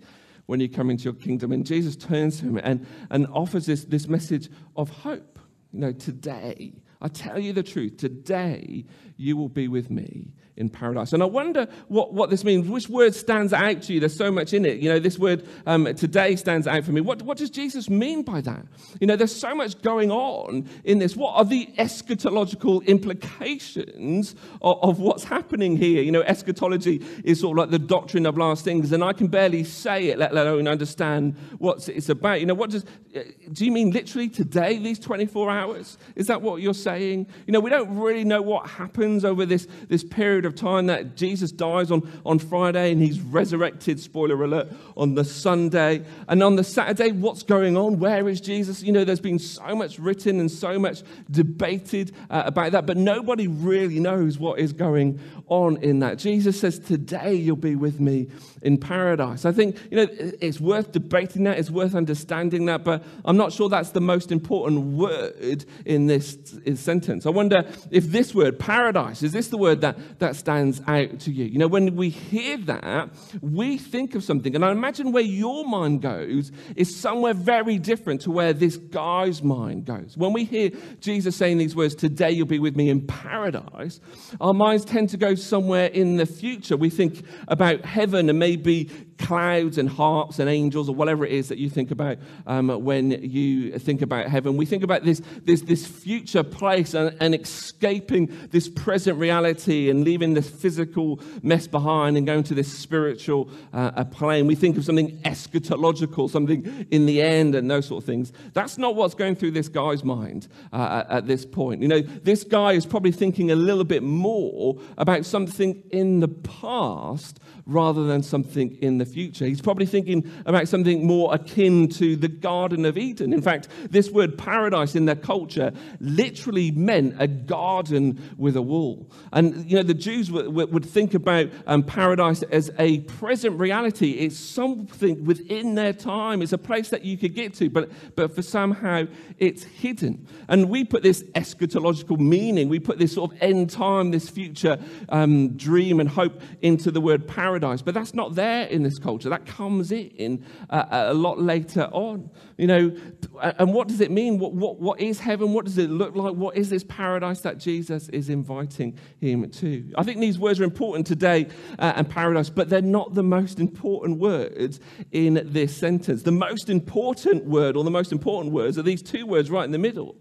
when 0.50 0.58
you 0.58 0.68
come 0.68 0.90
into 0.90 1.04
your 1.04 1.12
kingdom. 1.12 1.52
And 1.52 1.64
Jesus 1.64 1.94
turns 1.94 2.40
to 2.40 2.46
him 2.46 2.60
and, 2.64 2.84
and 3.08 3.28
offers 3.28 3.66
this, 3.66 3.84
this 3.84 4.08
message 4.08 4.48
of 4.74 4.90
hope. 4.90 5.38
You 5.72 5.78
know, 5.78 5.92
today, 5.92 6.72
I 7.00 7.06
tell 7.06 7.38
you 7.38 7.52
the 7.52 7.62
truth, 7.62 7.98
today 7.98 8.84
you 9.20 9.36
will 9.36 9.48
be 9.48 9.68
with 9.68 9.90
me 9.90 10.32
in 10.56 10.68
paradise. 10.68 11.12
And 11.12 11.22
I 11.22 11.26
wonder 11.26 11.66
what, 11.88 12.12
what 12.12 12.28
this 12.28 12.44
means. 12.44 12.68
Which 12.68 12.88
word 12.88 13.14
stands 13.14 13.52
out 13.52 13.82
to 13.82 13.94
you? 13.94 14.00
There's 14.00 14.16
so 14.16 14.30
much 14.30 14.52
in 14.52 14.66
it. 14.66 14.78
You 14.78 14.90
know, 14.90 14.98
this 14.98 15.18
word 15.18 15.46
um, 15.66 15.92
today 15.94 16.36
stands 16.36 16.66
out 16.66 16.84
for 16.84 16.92
me. 16.92 17.00
What, 17.00 17.22
what 17.22 17.38
does 17.38 17.50
Jesus 17.50 17.88
mean 17.88 18.22
by 18.22 18.42
that? 18.42 18.66
You 19.00 19.06
know, 19.06 19.16
there's 19.16 19.34
so 19.34 19.54
much 19.54 19.80
going 19.80 20.10
on 20.10 20.68
in 20.84 20.98
this. 20.98 21.16
What 21.16 21.34
are 21.34 21.44
the 21.44 21.66
eschatological 21.78 22.86
implications 22.86 24.34
of, 24.60 24.78
of 24.82 25.00
what's 25.00 25.24
happening 25.24 25.76
here? 25.76 26.02
You 26.02 26.12
know, 26.12 26.22
eschatology 26.22 27.02
is 27.24 27.40
sort 27.40 27.58
of 27.58 27.62
like 27.62 27.70
the 27.70 27.78
doctrine 27.78 28.26
of 28.26 28.36
last 28.36 28.62
things, 28.62 28.92
and 28.92 29.02
I 29.02 29.14
can 29.14 29.28
barely 29.28 29.64
say 29.64 30.08
it, 30.08 30.18
let 30.18 30.32
alone 30.32 30.68
understand 30.68 31.36
what 31.58 31.88
it's 31.88 32.10
about. 32.10 32.40
You 32.40 32.46
know, 32.46 32.54
what 32.54 32.70
does, 32.70 32.84
uh, 33.16 33.20
do 33.52 33.64
you 33.64 33.72
mean 33.72 33.92
literally 33.92 34.28
today, 34.28 34.78
these 34.78 34.98
24 34.98 35.50
hours? 35.50 35.96
Is 36.16 36.26
that 36.26 36.42
what 36.42 36.60
you're 36.60 36.74
saying? 36.74 37.28
You 37.46 37.52
know, 37.52 37.60
we 37.60 37.70
don't 37.70 37.98
really 37.98 38.24
know 38.24 38.42
what 38.42 38.68
happens 38.68 39.09
happens 39.10 39.24
over 39.24 39.44
this, 39.44 39.66
this 39.88 40.04
period 40.04 40.44
of 40.44 40.54
time 40.54 40.86
that 40.86 41.16
Jesus 41.16 41.50
dies 41.50 41.90
on, 41.90 42.08
on 42.24 42.38
Friday 42.38 42.92
and 42.92 43.02
he's 43.02 43.18
resurrected, 43.20 43.98
spoiler 43.98 44.42
alert, 44.42 44.68
on 44.96 45.14
the 45.14 45.24
Sunday. 45.24 46.04
And 46.28 46.42
on 46.42 46.54
the 46.54 46.62
Saturday, 46.62 47.10
what's 47.10 47.42
going 47.42 47.76
on? 47.76 47.98
Where 47.98 48.28
is 48.28 48.40
Jesus? 48.40 48.82
You 48.82 48.92
know, 48.92 49.04
there's 49.04 49.20
been 49.20 49.40
so 49.40 49.74
much 49.74 49.98
written 49.98 50.38
and 50.38 50.48
so 50.48 50.78
much 50.78 51.02
debated 51.28 52.12
uh, 52.30 52.44
about 52.46 52.72
that, 52.72 52.86
but 52.86 52.96
nobody 52.96 53.48
really 53.48 53.98
knows 53.98 54.38
what 54.38 54.60
is 54.60 54.72
going 54.72 55.18
on 55.48 55.76
in 55.78 55.98
that. 55.98 56.16
Jesus 56.18 56.60
says, 56.60 56.78
Today 56.78 57.34
you'll 57.34 57.56
be 57.56 57.74
with 57.74 57.98
me 57.98 58.28
in 58.62 58.78
paradise. 58.78 59.44
I 59.44 59.52
think, 59.52 59.76
you 59.90 59.96
know, 59.96 60.06
it's 60.40 60.60
worth 60.60 60.92
debating 60.92 61.44
that, 61.44 61.58
it's 61.58 61.70
worth 61.70 61.94
understanding 61.94 62.66
that, 62.66 62.84
but 62.84 63.02
I'm 63.24 63.36
not 63.36 63.52
sure 63.52 63.68
that's 63.68 63.90
the 63.90 64.00
most 64.00 64.30
important 64.30 64.96
word 64.96 65.64
in 65.84 66.06
this 66.06 66.38
sentence. 66.76 67.26
I 67.26 67.30
wonder 67.30 67.64
if 67.90 68.04
this 68.04 68.34
word, 68.34 68.58
paradise, 68.58 68.99
is 69.08 69.32
this 69.32 69.48
the 69.48 69.56
word 69.56 69.80
that, 69.80 70.18
that 70.18 70.36
stands 70.36 70.80
out 70.86 71.20
to 71.20 71.32
you? 71.32 71.44
You 71.44 71.58
know, 71.58 71.68
when 71.68 71.96
we 71.96 72.08
hear 72.08 72.56
that, 72.58 73.10
we 73.40 73.78
think 73.78 74.14
of 74.14 74.24
something, 74.24 74.54
and 74.54 74.64
I 74.64 74.70
imagine 74.70 75.12
where 75.12 75.22
your 75.22 75.64
mind 75.64 76.02
goes 76.02 76.52
is 76.76 76.94
somewhere 76.94 77.34
very 77.34 77.78
different 77.78 78.20
to 78.22 78.30
where 78.30 78.52
this 78.52 78.76
guy's 78.76 79.42
mind 79.42 79.84
goes. 79.84 80.16
When 80.16 80.32
we 80.32 80.44
hear 80.44 80.70
Jesus 81.00 81.36
saying 81.36 81.58
these 81.58 81.74
words, 81.76 81.94
Today 81.94 82.30
you'll 82.30 82.46
be 82.46 82.58
with 82.58 82.76
me 82.76 82.88
in 82.90 83.06
paradise, 83.06 84.00
our 84.40 84.54
minds 84.54 84.84
tend 84.84 85.08
to 85.10 85.16
go 85.16 85.34
somewhere 85.34 85.86
in 85.86 86.16
the 86.16 86.26
future. 86.26 86.76
We 86.76 86.90
think 86.90 87.24
about 87.48 87.84
heaven 87.84 88.28
and 88.28 88.38
maybe 88.38 88.90
clouds 89.20 89.78
and 89.78 89.88
harps 89.88 90.38
and 90.38 90.48
angels 90.48 90.88
or 90.88 90.94
whatever 90.94 91.24
it 91.24 91.32
is 91.32 91.48
that 91.48 91.58
you 91.58 91.68
think 91.68 91.90
about 91.90 92.18
um, 92.46 92.68
when 92.84 93.10
you 93.10 93.78
think 93.78 94.02
about 94.02 94.26
heaven. 94.26 94.56
We 94.56 94.66
think 94.66 94.82
about 94.82 95.04
this, 95.04 95.20
this, 95.44 95.60
this 95.60 95.86
future 95.86 96.42
place 96.42 96.94
and, 96.94 97.14
and 97.20 97.34
escaping 97.34 98.34
this 98.50 98.68
present 98.68 99.18
reality 99.18 99.90
and 99.90 100.04
leaving 100.04 100.34
this 100.34 100.48
physical 100.48 101.20
mess 101.42 101.66
behind 101.66 102.16
and 102.16 102.26
going 102.26 102.42
to 102.44 102.54
this 102.54 102.72
spiritual 102.72 103.50
uh, 103.72 104.04
plane. 104.04 104.46
We 104.46 104.54
think 104.54 104.78
of 104.78 104.84
something 104.84 105.18
eschatological, 105.18 106.30
something 106.30 106.86
in 106.90 107.06
the 107.06 107.20
end 107.20 107.54
and 107.54 107.70
those 107.70 107.86
sort 107.86 108.02
of 108.02 108.06
things. 108.06 108.32
That's 108.54 108.78
not 108.78 108.96
what's 108.96 109.14
going 109.14 109.36
through 109.36 109.52
this 109.52 109.68
guy's 109.68 110.02
mind 110.02 110.48
uh, 110.72 111.04
at, 111.08 111.16
at 111.18 111.26
this 111.26 111.44
point. 111.44 111.82
You 111.82 111.88
know, 111.88 112.00
this 112.00 112.42
guy 112.44 112.72
is 112.72 112.86
probably 112.86 113.12
thinking 113.12 113.50
a 113.50 113.56
little 113.56 113.84
bit 113.84 114.02
more 114.02 114.80
about 114.96 115.26
something 115.26 115.82
in 115.90 116.20
the 116.20 116.28
past 116.28 117.38
rather 117.66 118.04
than 118.04 118.22
something 118.22 118.76
in 118.80 118.98
the 118.98 119.04
future. 119.12 119.44
He's 119.44 119.60
probably 119.60 119.86
thinking 119.86 120.30
about 120.46 120.68
something 120.68 121.06
more 121.06 121.34
akin 121.34 121.88
to 121.90 122.16
the 122.16 122.28
Garden 122.28 122.84
of 122.84 122.96
Eden. 122.96 123.32
In 123.32 123.42
fact, 123.42 123.68
this 123.90 124.10
word 124.10 124.38
paradise 124.38 124.94
in 124.94 125.04
their 125.04 125.16
culture 125.16 125.72
literally 126.00 126.70
meant 126.70 127.14
a 127.18 127.26
garden 127.26 128.20
with 128.38 128.56
a 128.56 128.62
wall. 128.62 129.10
And, 129.32 129.70
you 129.70 129.76
know, 129.76 129.82
the 129.82 129.94
Jews 129.94 130.30
would, 130.30 130.54
would 130.54 130.84
think 130.84 131.14
about 131.14 131.50
um, 131.66 131.82
paradise 131.82 132.42
as 132.44 132.70
a 132.78 133.00
present 133.00 133.58
reality. 133.58 134.12
It's 134.12 134.38
something 134.38 135.24
within 135.24 135.74
their 135.74 135.92
time, 135.92 136.42
it's 136.42 136.52
a 136.52 136.58
place 136.58 136.88
that 136.90 137.04
you 137.04 137.16
could 137.16 137.34
get 137.34 137.54
to, 137.54 137.68
but, 137.68 137.90
but 138.16 138.34
for 138.34 138.42
somehow 138.42 139.04
it's 139.38 139.62
hidden. 139.62 140.26
And 140.48 140.68
we 140.68 140.84
put 140.84 141.02
this 141.02 141.22
eschatological 141.34 142.18
meaning, 142.18 142.68
we 142.68 142.78
put 142.78 142.98
this 142.98 143.12
sort 143.12 143.32
of 143.32 143.42
end 143.42 143.70
time, 143.70 144.10
this 144.10 144.28
future 144.28 144.78
um, 145.08 145.56
dream 145.56 146.00
and 146.00 146.08
hope 146.08 146.40
into 146.62 146.90
the 146.90 147.00
word 147.00 147.26
paradise 147.28 147.50
paradise, 147.50 147.82
but 147.82 147.94
that's 147.94 148.14
not 148.14 148.34
there 148.34 148.66
in 148.66 148.82
this 148.82 148.98
culture. 149.00 149.28
That 149.28 149.46
comes 149.46 149.92
in 149.92 150.44
uh, 150.68 150.84
a 150.90 151.14
lot 151.14 151.40
later 151.40 151.84
on. 151.92 152.30
You 152.56 152.66
know, 152.66 152.96
and 153.42 153.72
what 153.72 153.88
does 153.88 154.00
it 154.00 154.10
mean? 154.10 154.38
What, 154.38 154.52
what, 154.52 154.80
what 154.80 155.00
is 155.00 155.18
heaven? 155.20 155.52
What 155.52 155.64
does 155.64 155.78
it 155.78 155.90
look 155.90 156.14
like? 156.14 156.34
What 156.34 156.56
is 156.56 156.70
this 156.70 156.84
paradise 156.84 157.40
that 157.40 157.58
Jesus 157.58 158.08
is 158.10 158.28
inviting 158.28 158.98
him 159.20 159.48
to? 159.50 159.92
I 159.96 160.02
think 160.02 160.20
these 160.20 160.38
words 160.38 160.60
are 160.60 160.64
important 160.64 161.06
today 161.06 161.48
uh, 161.78 161.94
and 161.96 162.08
paradise, 162.08 162.50
but 162.50 162.68
they're 162.68 162.82
not 162.82 163.14
the 163.14 163.22
most 163.22 163.58
important 163.58 164.18
words 164.18 164.80
in 165.12 165.40
this 165.44 165.76
sentence. 165.76 166.22
The 166.22 166.32
most 166.32 166.68
important 166.70 167.44
word, 167.44 167.76
or 167.76 167.84
the 167.84 167.90
most 167.90 168.12
important 168.12 168.54
words, 168.54 168.78
are 168.78 168.82
these 168.82 169.02
two 169.02 169.26
words 169.26 169.50
right 169.50 169.64
in 169.64 169.72
the 169.72 169.78
middle 169.78 170.16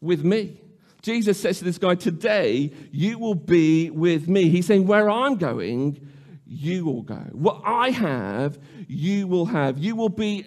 with 0.00 0.24
me. 0.24 0.60
Jesus 1.02 1.38
says 1.38 1.58
to 1.58 1.64
this 1.64 1.78
guy, 1.78 1.94
Today 1.94 2.72
you 2.90 3.18
will 3.18 3.36
be 3.36 3.90
with 3.90 4.28
me. 4.28 4.48
He's 4.48 4.66
saying, 4.66 4.86
Where 4.86 5.08
I'm 5.08 5.36
going, 5.36 6.00
you 6.48 6.84
will 6.84 7.02
go. 7.02 7.16
What 7.32 7.60
I 7.64 7.90
have, 7.90 8.60
you 8.86 9.26
will 9.26 9.46
have. 9.46 9.78
You 9.78 9.96
will 9.96 10.08
be, 10.08 10.46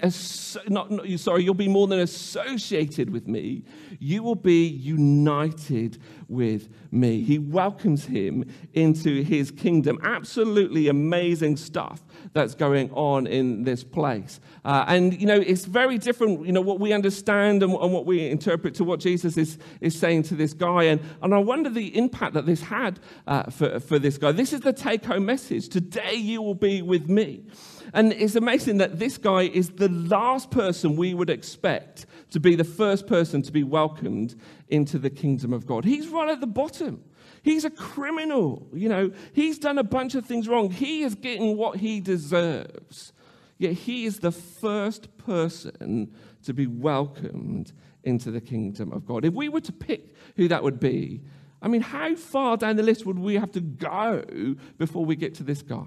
not, 0.67 0.89
not, 0.89 1.19
sorry, 1.19 1.43
you'll 1.43 1.53
be 1.53 1.67
more 1.67 1.87
than 1.87 1.99
associated 1.99 3.09
with 3.09 3.27
me. 3.27 3.63
You 3.99 4.23
will 4.23 4.35
be 4.35 4.65
united 4.65 6.01
with 6.29 6.69
me. 6.91 7.21
He 7.21 7.37
welcomes 7.37 8.05
him 8.05 8.49
into 8.73 9.23
his 9.23 9.51
kingdom. 9.51 9.99
Absolutely 10.01 10.87
amazing 10.87 11.57
stuff 11.57 12.01
that's 12.31 12.55
going 12.55 12.91
on 12.91 13.27
in 13.27 13.63
this 13.63 13.83
place. 13.83 14.39
Uh, 14.63 14.85
and, 14.87 15.19
you 15.19 15.27
know, 15.27 15.39
it's 15.39 15.65
very 15.65 15.97
different, 15.97 16.45
you 16.45 16.53
know, 16.53 16.61
what 16.61 16.79
we 16.79 16.93
understand 16.93 17.61
and, 17.61 17.73
and, 17.73 17.91
what 17.91 18.05
we 18.05 18.29
interpret 18.29 18.73
to 18.75 18.85
what 18.85 19.01
Jesus 19.01 19.35
is, 19.35 19.57
is 19.81 19.99
saying 19.99 20.23
to 20.23 20.35
this 20.35 20.53
guy. 20.53 20.83
And, 20.83 21.01
and 21.21 21.35
I 21.35 21.39
wonder 21.39 21.69
the 21.69 21.97
impact 21.97 22.35
that 22.35 22.45
this 22.45 22.61
had 22.61 22.99
uh, 23.27 23.43
for, 23.43 23.81
for 23.81 23.99
this 23.99 24.17
guy. 24.17 24.31
This 24.31 24.53
is 24.53 24.61
the 24.61 24.71
take 24.71 25.03
home 25.03 25.25
message. 25.25 25.67
Today 25.67 25.89
you 26.13 26.41
will 26.41 26.55
be 26.55 26.81
with 26.81 27.09
me. 27.09 27.43
And 27.93 28.13
it's 28.13 28.35
amazing 28.35 28.77
that 28.77 28.99
this 28.99 29.17
guy 29.17 29.43
is 29.43 29.71
the 29.71 29.89
last 29.89 30.51
person 30.51 30.95
we 30.95 31.13
would 31.13 31.29
expect 31.29 32.05
to 32.31 32.39
be 32.39 32.55
the 32.55 32.63
first 32.63 33.07
person 33.07 33.41
to 33.41 33.51
be 33.51 33.63
welcomed 33.63 34.35
into 34.67 34.99
the 34.99 35.09
kingdom 35.09 35.53
of 35.53 35.65
God. 35.65 35.85
He's 35.85 36.07
right 36.07 36.29
at 36.29 36.41
the 36.41 36.47
bottom. 36.47 37.03
He's 37.41 37.65
a 37.65 37.69
criminal. 37.69 38.67
You 38.73 38.89
know, 38.89 39.11
he's 39.33 39.57
done 39.57 39.77
a 39.77 39.83
bunch 39.83 40.15
of 40.15 40.25
things 40.25 40.47
wrong. 40.47 40.69
He 40.71 41.03
is 41.03 41.15
getting 41.15 41.57
what 41.57 41.77
he 41.77 41.99
deserves. 41.99 43.13
Yet 43.57 43.73
he 43.73 44.05
is 44.05 44.19
the 44.19 44.31
first 44.31 45.17
person 45.17 46.13
to 46.43 46.53
be 46.53 46.67
welcomed 46.67 47.73
into 48.03 48.31
the 48.31 48.41
kingdom 48.41 48.93
of 48.93 49.05
God. 49.05 49.25
If 49.25 49.33
we 49.33 49.49
were 49.49 49.61
to 49.61 49.71
pick 49.71 50.15
who 50.37 50.47
that 50.47 50.63
would 50.63 50.79
be, 50.79 51.21
I 51.61 51.67
mean, 51.67 51.81
how 51.81 52.15
far 52.15 52.57
down 52.57 52.75
the 52.77 52.83
list 52.83 53.05
would 53.05 53.19
we 53.19 53.35
have 53.35 53.51
to 53.53 53.61
go 53.61 54.55
before 54.77 55.05
we 55.05 55.15
get 55.15 55.35
to 55.35 55.43
this 55.43 55.61
guy? 55.61 55.85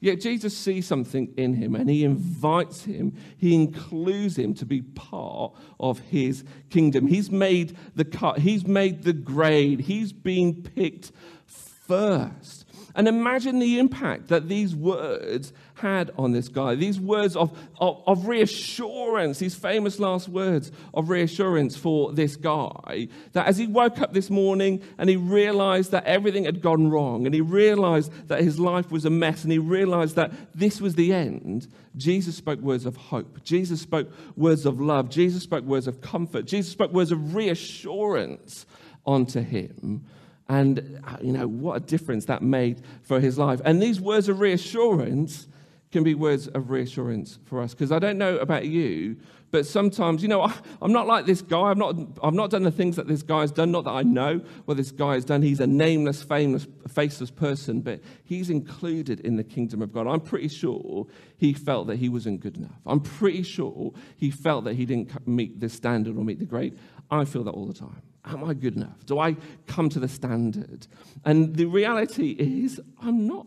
Yet 0.00 0.20
Jesus 0.20 0.56
sees 0.56 0.86
something 0.86 1.34
in 1.36 1.54
him 1.54 1.74
and 1.74 1.90
he 1.90 2.04
invites 2.04 2.84
him, 2.84 3.14
he 3.36 3.54
includes 3.54 4.38
him 4.38 4.54
to 4.54 4.66
be 4.66 4.82
part 4.82 5.54
of 5.80 5.98
his 5.98 6.44
kingdom. 6.70 7.08
He's 7.08 7.32
made 7.32 7.76
the 7.96 8.04
cut, 8.04 8.38
he's 8.38 8.64
made 8.64 9.02
the 9.02 9.12
grade, 9.12 9.80
he's 9.80 10.12
been 10.12 10.62
picked 10.62 11.10
first. 11.46 12.64
And 12.98 13.06
imagine 13.06 13.60
the 13.60 13.78
impact 13.78 14.26
that 14.26 14.48
these 14.48 14.74
words 14.74 15.52
had 15.74 16.10
on 16.18 16.32
this 16.32 16.48
guy. 16.48 16.74
These 16.74 16.98
words 16.98 17.36
of, 17.36 17.56
of, 17.78 18.02
of, 18.08 18.26
reassurance, 18.26 19.38
these 19.38 19.54
famous 19.54 20.00
last 20.00 20.28
words 20.28 20.72
of 20.92 21.08
reassurance 21.08 21.76
for 21.76 22.12
this 22.12 22.34
guy. 22.34 23.06
That 23.34 23.46
as 23.46 23.56
he 23.56 23.68
woke 23.68 24.00
up 24.00 24.14
this 24.14 24.30
morning 24.30 24.82
and 24.98 25.08
he 25.08 25.14
realized 25.14 25.92
that 25.92 26.06
everything 26.06 26.44
had 26.44 26.60
gone 26.60 26.90
wrong, 26.90 27.24
and 27.24 27.32
he 27.32 27.40
realized 27.40 28.10
that 28.26 28.42
his 28.42 28.58
life 28.58 28.90
was 28.90 29.04
a 29.04 29.10
mess, 29.10 29.44
and 29.44 29.52
he 29.52 29.58
realized 29.58 30.16
that 30.16 30.32
this 30.52 30.80
was 30.80 30.96
the 30.96 31.14
end, 31.14 31.68
Jesus 31.96 32.34
spoke 32.34 32.58
words 32.58 32.84
of 32.84 32.96
hope. 32.96 33.44
Jesus 33.44 33.80
spoke 33.80 34.10
words 34.36 34.66
of 34.66 34.80
love. 34.80 35.08
Jesus 35.08 35.44
spoke 35.44 35.64
words 35.64 35.86
of 35.86 36.00
comfort. 36.00 36.46
Jesus 36.46 36.72
spoke 36.72 36.92
words 36.92 37.12
of 37.12 37.36
reassurance 37.36 38.66
onto 39.06 39.40
him. 39.40 40.04
And, 40.48 41.00
uh, 41.06 41.16
you 41.20 41.32
know, 41.32 41.46
what 41.46 41.76
a 41.76 41.80
difference 41.80 42.24
that 42.26 42.42
made 42.42 42.82
for 43.02 43.20
his 43.20 43.38
life. 43.38 43.60
And 43.64 43.82
these 43.82 44.00
words 44.00 44.28
of 44.28 44.40
reassurance 44.40 45.46
can 45.90 46.04
be 46.04 46.14
words 46.14 46.48
of 46.48 46.70
reassurance 46.70 47.38
for 47.44 47.60
us. 47.60 47.72
Because 47.72 47.92
I 47.92 47.98
don't 47.98 48.18
know 48.18 48.36
about 48.38 48.66
you, 48.66 49.16
but 49.50 49.66
sometimes, 49.66 50.22
you 50.22 50.28
know, 50.28 50.42
I, 50.42 50.52
am 50.82 50.92
not 50.92 51.06
like 51.06 51.24
this 51.24 51.40
guy. 51.40 51.62
I've 51.62 51.78
not, 51.78 51.96
I've 52.22 52.34
not 52.34 52.50
done 52.50 52.62
the 52.62 52.70
things 52.70 52.96
that 52.96 53.08
this 53.08 53.22
guy 53.22 53.40
has 53.40 53.50
done. 53.50 53.70
Not 53.72 53.84
that 53.84 53.92
I 53.92 54.02
know 54.02 54.42
what 54.66 54.76
this 54.76 54.90
guy 54.90 55.14
has 55.14 55.24
done. 55.24 55.40
He's 55.40 55.60
a 55.60 55.66
nameless, 55.66 56.22
famous, 56.22 56.66
faceless 56.86 57.30
person, 57.30 57.80
but 57.80 58.00
he's 58.24 58.50
included 58.50 59.20
in 59.20 59.36
the 59.36 59.44
kingdom 59.44 59.80
of 59.80 59.92
God. 59.92 60.06
I'm 60.06 60.20
pretty 60.20 60.48
sure 60.48 61.06
he 61.38 61.54
felt 61.54 61.86
that 61.86 61.96
he 61.96 62.10
wasn't 62.10 62.40
good 62.40 62.58
enough. 62.58 62.80
I'm 62.84 63.00
pretty 63.00 63.42
sure 63.42 63.92
he 64.16 64.30
felt 64.30 64.64
that 64.64 64.74
he 64.74 64.84
didn't 64.84 65.26
meet 65.26 65.60
the 65.60 65.70
standard 65.70 66.16
or 66.16 66.24
meet 66.24 66.38
the 66.38 66.46
grade. 66.46 66.78
I 67.10 67.24
feel 67.24 67.44
that 67.44 67.52
all 67.52 67.66
the 67.66 67.74
time. 67.74 68.02
Oh, 68.28 68.32
am 68.32 68.44
I 68.44 68.54
good 68.54 68.76
enough? 68.76 69.06
Do 69.06 69.18
I 69.18 69.36
come 69.66 69.88
to 69.90 69.98
the 69.98 70.08
standard? 70.08 70.86
And 71.24 71.56
the 71.56 71.66
reality 71.66 72.30
is, 72.38 72.80
I'm 73.02 73.26
not. 73.26 73.46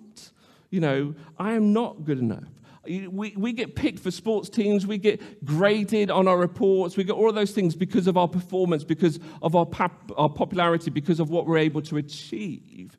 You 0.70 0.80
know, 0.80 1.15
I 1.38 1.54
am 1.54 1.74
not 1.74 2.06
good 2.06 2.20
enough. 2.20 2.48
We, 2.88 3.36
we 3.38 3.54
get 3.54 3.76
picked 3.76 4.00
for 4.00 4.10
sports 4.10 4.50
teams, 4.50 4.88
we 4.88 4.98
get 4.98 5.46
graded 5.46 6.10
on 6.10 6.28
our 6.28 6.38
reports, 6.38 6.98
we 6.98 7.04
get 7.04 7.13
all 7.13 7.30
of 7.30 7.36
those 7.36 7.52
things 7.52 7.76
because 7.76 8.08
of 8.08 8.17
our 8.17 8.28
performance, 8.28 8.84
because 8.84 9.20
of 9.44 9.56
our, 9.56 9.67
pap- 9.67 10.12
our 10.17 10.30
popularity, 10.30 10.89
because 10.89 11.20
of 11.20 11.30
what 11.30 11.46
we're 11.46 11.60
able 11.60 11.84
to 11.84 11.98
achieve. 11.98 12.98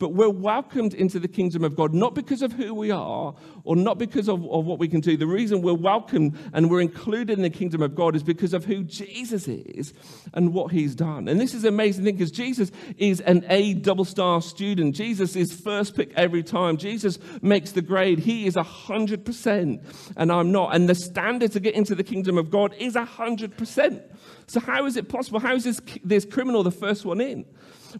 But 0.00 0.14
we're 0.14 0.30
welcomed 0.30 0.94
into 0.94 1.20
the 1.20 1.28
kingdom 1.28 1.62
of 1.62 1.76
God, 1.76 1.92
not 1.92 2.14
because 2.14 2.40
of 2.40 2.52
who 2.54 2.74
we 2.74 2.90
are 2.90 3.34
or 3.64 3.76
not 3.76 3.98
because 3.98 4.30
of, 4.30 4.42
of 4.50 4.64
what 4.64 4.78
we 4.78 4.88
can 4.88 5.00
do. 5.00 5.14
The 5.14 5.26
reason 5.26 5.60
we're 5.60 5.74
welcomed 5.74 6.38
and 6.54 6.70
we're 6.70 6.80
included 6.80 7.36
in 7.36 7.42
the 7.42 7.50
kingdom 7.50 7.82
of 7.82 7.94
God 7.94 8.16
is 8.16 8.22
because 8.22 8.54
of 8.54 8.64
who 8.64 8.82
Jesus 8.82 9.46
is 9.46 9.92
and 10.32 10.54
what 10.54 10.72
he's 10.72 10.94
done. 10.94 11.28
And 11.28 11.38
this 11.38 11.52
is 11.52 11.64
an 11.64 11.68
amazing 11.68 12.04
thing 12.04 12.16
because 12.16 12.30
Jesus 12.30 12.72
is 12.96 13.20
an 13.20 13.44
A 13.50 13.74
double 13.74 14.06
star 14.06 14.40
student. 14.40 14.94
Jesus 14.94 15.36
is 15.36 15.52
first 15.52 15.94
pick 15.94 16.12
every 16.16 16.42
time. 16.42 16.78
Jesus 16.78 17.18
makes 17.42 17.72
the 17.72 17.82
grade. 17.82 18.20
He 18.20 18.46
is 18.46 18.56
100%, 18.56 20.14
and 20.16 20.32
I'm 20.32 20.50
not. 20.50 20.74
And 20.74 20.88
the 20.88 20.94
standard 20.94 21.52
to 21.52 21.60
get 21.60 21.74
into 21.74 21.94
the 21.94 22.04
kingdom 22.04 22.38
of 22.38 22.50
God 22.50 22.74
is 22.78 22.94
100%. 22.94 24.02
So, 24.46 24.60
how 24.60 24.86
is 24.86 24.96
it 24.96 25.10
possible? 25.10 25.40
How 25.40 25.54
is 25.54 25.64
this, 25.64 25.80
this 26.02 26.24
criminal 26.24 26.62
the 26.62 26.70
first 26.70 27.04
one 27.04 27.20
in? 27.20 27.44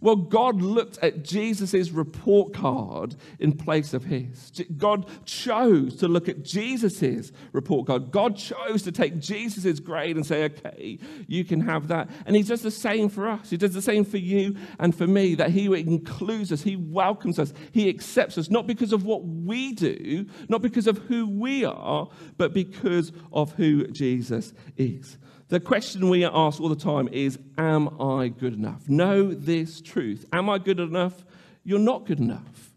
Well, 0.00 0.16
God 0.16 0.62
looked 0.62 0.98
at 0.98 1.24
Jesus' 1.24 1.90
report 1.90 2.52
card 2.54 3.16
in 3.38 3.52
place 3.52 3.92
of 3.94 4.04
his. 4.04 4.52
God 4.76 5.06
chose 5.24 5.96
to 5.96 6.08
look 6.08 6.28
at 6.28 6.44
Jesus' 6.44 7.32
report 7.52 7.86
card. 7.86 8.10
God 8.10 8.36
chose 8.36 8.82
to 8.82 8.92
take 8.92 9.18
Jesus' 9.18 9.80
grade 9.80 10.16
and 10.16 10.24
say, 10.24 10.44
okay, 10.44 10.98
you 11.26 11.44
can 11.44 11.60
have 11.60 11.88
that. 11.88 12.08
And 12.26 12.36
he 12.36 12.42
does 12.42 12.62
the 12.62 12.70
same 12.70 13.08
for 13.08 13.28
us. 13.28 13.50
He 13.50 13.56
does 13.56 13.74
the 13.74 13.82
same 13.82 14.04
for 14.04 14.18
you 14.18 14.56
and 14.78 14.94
for 14.94 15.06
me, 15.06 15.34
that 15.34 15.50
he 15.50 15.66
includes 15.66 16.52
us, 16.52 16.62
he 16.62 16.76
welcomes 16.76 17.38
us, 17.38 17.52
he 17.72 17.88
accepts 17.88 18.38
us, 18.38 18.50
not 18.50 18.66
because 18.66 18.92
of 18.92 19.04
what 19.04 19.24
we 19.24 19.72
do, 19.72 20.26
not 20.48 20.62
because 20.62 20.86
of 20.86 20.98
who 20.98 21.28
we 21.28 21.64
are, 21.64 22.08
but 22.36 22.52
because 22.52 23.12
of 23.32 23.52
who 23.52 23.86
Jesus 23.88 24.52
is. 24.76 25.18
The 25.50 25.58
question 25.58 26.08
we 26.08 26.22
are 26.22 26.32
asked 26.32 26.60
all 26.60 26.68
the 26.68 26.76
time 26.76 27.08
is 27.08 27.38
Am 27.58 28.00
I 28.00 28.28
good 28.28 28.54
enough? 28.54 28.88
Know 28.88 29.34
this 29.34 29.80
truth. 29.80 30.24
Am 30.32 30.48
I 30.48 30.58
good 30.58 30.78
enough? 30.78 31.24
You're 31.64 31.80
not 31.80 32.06
good 32.06 32.20
enough. 32.20 32.70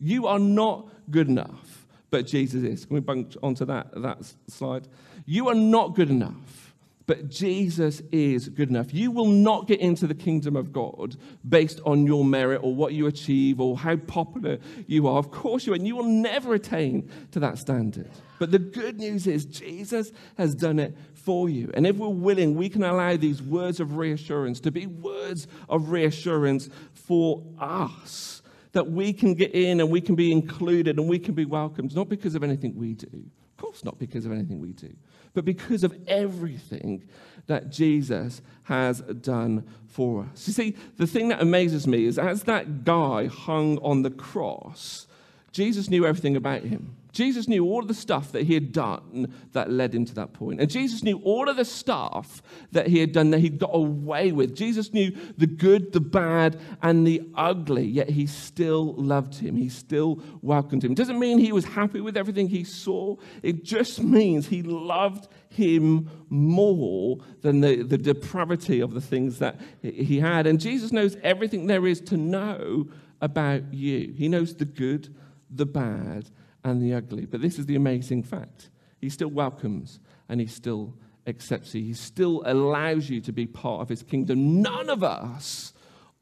You 0.00 0.28
are 0.28 0.38
not 0.38 0.88
good 1.10 1.28
enough, 1.28 1.86
but 2.10 2.24
Jesus 2.26 2.62
is. 2.62 2.84
Can 2.84 2.94
we 2.94 3.00
bump 3.00 3.34
onto 3.42 3.64
that, 3.64 4.00
that 4.00 4.32
slide? 4.46 4.86
You 5.26 5.48
are 5.48 5.54
not 5.54 5.96
good 5.96 6.08
enough 6.08 6.64
but 7.06 7.28
Jesus 7.28 8.00
is 8.12 8.48
good 8.48 8.70
enough. 8.70 8.94
You 8.94 9.10
will 9.10 9.26
not 9.26 9.66
get 9.66 9.80
into 9.80 10.06
the 10.06 10.14
kingdom 10.14 10.56
of 10.56 10.72
God 10.72 11.16
based 11.46 11.80
on 11.84 12.06
your 12.06 12.24
merit 12.24 12.60
or 12.62 12.74
what 12.74 12.94
you 12.94 13.06
achieve 13.06 13.60
or 13.60 13.76
how 13.76 13.96
popular 13.96 14.58
you 14.86 15.06
are. 15.06 15.18
Of 15.18 15.30
course 15.30 15.66
you 15.66 15.72
are, 15.72 15.76
and 15.76 15.86
you 15.86 15.96
will 15.96 16.04
never 16.04 16.54
attain 16.54 17.10
to 17.32 17.40
that 17.40 17.58
standard. 17.58 18.10
But 18.38 18.52
the 18.52 18.58
good 18.58 18.98
news 18.98 19.26
is 19.26 19.44
Jesus 19.44 20.12
has 20.38 20.54
done 20.54 20.78
it 20.78 20.96
for 21.24 21.48
you. 21.48 21.70
And 21.74 21.86
if 21.86 21.96
we're 21.96 22.08
willing, 22.08 22.54
we 22.54 22.68
can 22.68 22.84
allow 22.84 23.16
these 23.16 23.42
words 23.42 23.80
of 23.80 23.96
reassurance 23.96 24.60
to 24.60 24.70
be 24.70 24.86
words 24.86 25.46
of 25.68 25.90
reassurance 25.90 26.68
for 26.92 27.42
us. 27.58 28.42
That 28.72 28.90
we 28.90 29.12
can 29.12 29.34
get 29.34 29.54
in 29.54 29.80
and 29.80 29.90
we 29.90 30.00
can 30.00 30.14
be 30.14 30.32
included 30.32 30.98
and 30.98 31.08
we 31.08 31.18
can 31.18 31.34
be 31.34 31.44
welcomed, 31.44 31.94
not 31.94 32.08
because 32.08 32.34
of 32.34 32.42
anything 32.42 32.76
we 32.76 32.94
do. 32.94 33.06
Of 33.06 33.56
course, 33.56 33.84
not 33.84 33.98
because 33.98 34.26
of 34.26 34.32
anything 34.32 34.60
we 34.60 34.72
do 34.72 34.92
but 35.34 35.44
because 35.44 35.84
of 35.84 35.94
everything 36.06 37.02
that 37.46 37.70
Jesus 37.70 38.40
has 38.62 39.00
done 39.00 39.64
for 39.88 40.26
us. 40.32 40.46
You 40.46 40.54
see, 40.54 40.76
the 40.96 41.06
thing 41.06 41.28
that 41.28 41.42
amazes 41.42 41.86
me 41.86 42.06
is 42.06 42.18
as 42.18 42.44
that 42.44 42.84
guy 42.84 43.26
hung 43.26 43.78
on 43.78 44.02
the 44.02 44.10
cross, 44.10 45.06
Jesus 45.52 45.90
knew 45.90 46.06
everything 46.06 46.36
about 46.36 46.62
him. 46.62 46.96
Jesus 47.14 47.46
knew 47.46 47.64
all 47.64 47.80
of 47.80 47.88
the 47.88 47.94
stuff 47.94 48.32
that 48.32 48.42
he 48.42 48.54
had 48.54 48.72
done 48.72 49.32
that 49.52 49.70
led 49.70 49.94
him 49.94 50.04
to 50.04 50.14
that 50.16 50.32
point. 50.32 50.60
And 50.60 50.68
Jesus 50.68 51.04
knew 51.04 51.20
all 51.22 51.48
of 51.48 51.56
the 51.56 51.64
stuff 51.64 52.42
that 52.72 52.88
he 52.88 52.98
had 52.98 53.12
done 53.12 53.30
that 53.30 53.38
he 53.38 53.48
got 53.48 53.70
away 53.72 54.32
with. 54.32 54.56
Jesus 54.56 54.92
knew 54.92 55.16
the 55.38 55.46
good, 55.46 55.92
the 55.92 56.00
bad, 56.00 56.60
and 56.82 57.06
the 57.06 57.22
ugly, 57.36 57.86
yet 57.86 58.10
he 58.10 58.26
still 58.26 58.94
loved 58.94 59.36
him. 59.36 59.56
He 59.56 59.68
still 59.68 60.20
welcomed 60.42 60.82
him. 60.82 60.90
It 60.90 60.98
doesn't 60.98 61.20
mean 61.20 61.38
he 61.38 61.52
was 61.52 61.64
happy 61.64 62.00
with 62.00 62.16
everything 62.16 62.48
he 62.48 62.64
saw, 62.64 63.16
it 63.44 63.62
just 63.62 64.02
means 64.02 64.48
he 64.48 64.62
loved 64.62 65.28
him 65.50 66.10
more 66.28 67.18
than 67.42 67.60
the, 67.60 67.84
the 67.84 67.96
depravity 67.96 68.80
of 68.80 68.92
the 68.92 69.00
things 69.00 69.38
that 69.38 69.60
he 69.82 70.18
had. 70.18 70.48
And 70.48 70.60
Jesus 70.60 70.90
knows 70.90 71.16
everything 71.22 71.68
there 71.68 71.86
is 71.86 72.00
to 72.02 72.16
know 72.16 72.88
about 73.20 73.72
you, 73.72 74.12
he 74.16 74.28
knows 74.28 74.56
the 74.56 74.64
good, 74.64 75.14
the 75.48 75.64
bad, 75.64 76.28
and 76.64 76.82
the 76.82 76.94
ugly. 76.94 77.26
But 77.26 77.40
this 77.42 77.58
is 77.58 77.66
the 77.66 77.76
amazing 77.76 78.22
fact 78.22 78.70
He 79.00 79.08
still 79.08 79.28
welcomes 79.28 80.00
and 80.28 80.40
He 80.40 80.46
still 80.46 80.94
accepts 81.26 81.74
you. 81.74 81.82
He 81.82 81.94
still 81.94 82.42
allows 82.46 83.08
you 83.08 83.20
to 83.22 83.32
be 83.32 83.46
part 83.46 83.82
of 83.82 83.88
His 83.88 84.02
kingdom. 84.02 84.62
None 84.62 84.88
of 84.88 85.04
us 85.04 85.72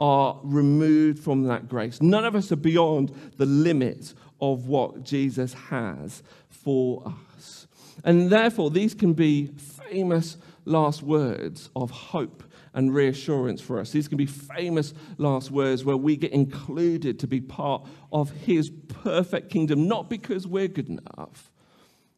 are 0.01 0.41
removed 0.43 1.21
from 1.21 1.45
that 1.45 1.69
grace. 1.69 2.03
None 2.03 2.25
of 2.25 2.35
us 2.35 2.51
are 2.51 2.57
beyond 2.57 3.15
the 3.37 3.47
limit 3.47 4.15
of 4.41 4.67
what 4.67 5.05
Jesus 5.05 5.55
has 5.55 6.25
for 6.49 7.05
us. 7.37 7.69
And 8.05 8.29
therefore, 8.29 8.71
these 8.71 8.95
can 8.95 9.13
be 9.13 9.47
famous 9.91 10.37
last 10.65 11.03
words 11.03 11.71
of 11.77 11.91
hope 11.91 12.43
and 12.75 12.95
reassurance 12.95 13.61
for 13.61 13.79
us. 13.79 13.91
These 13.91 14.09
can 14.09 14.19
be 14.19 14.27
famous 14.27 14.95
last 15.19 15.51
words 15.51 15.85
where 15.85 15.97
we 15.97 16.17
get 16.17 16.33
included 16.33 17.19
to 17.21 17.27
be 17.27 17.41
part 17.41 17.87
of 18.13 18.31
His 18.31 18.71
perfect 18.71 19.51
kingdom, 19.51 19.87
not 19.89 20.09
because 20.09 20.47
we're 20.47 20.69
good 20.69 20.89
enough, 20.89 21.51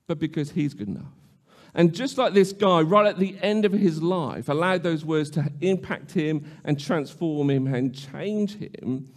but 0.06 0.18
because 0.18 0.52
He's 0.52 0.74
good 0.74 0.88
enough. 0.88 1.12
And 1.74 1.92
just 1.92 2.18
like 2.18 2.34
this 2.34 2.52
guy, 2.52 2.80
right 2.82 3.06
at 3.06 3.18
the 3.18 3.36
end 3.42 3.64
of 3.64 3.72
his 3.72 4.00
life, 4.00 4.48
allowed 4.48 4.84
those 4.84 5.04
words 5.04 5.28
to 5.30 5.50
impact 5.60 6.12
him 6.12 6.44
and 6.64 6.78
transform 6.78 7.50
him 7.50 7.66
and 7.66 7.92
change 7.92 8.56
him, 8.58 9.08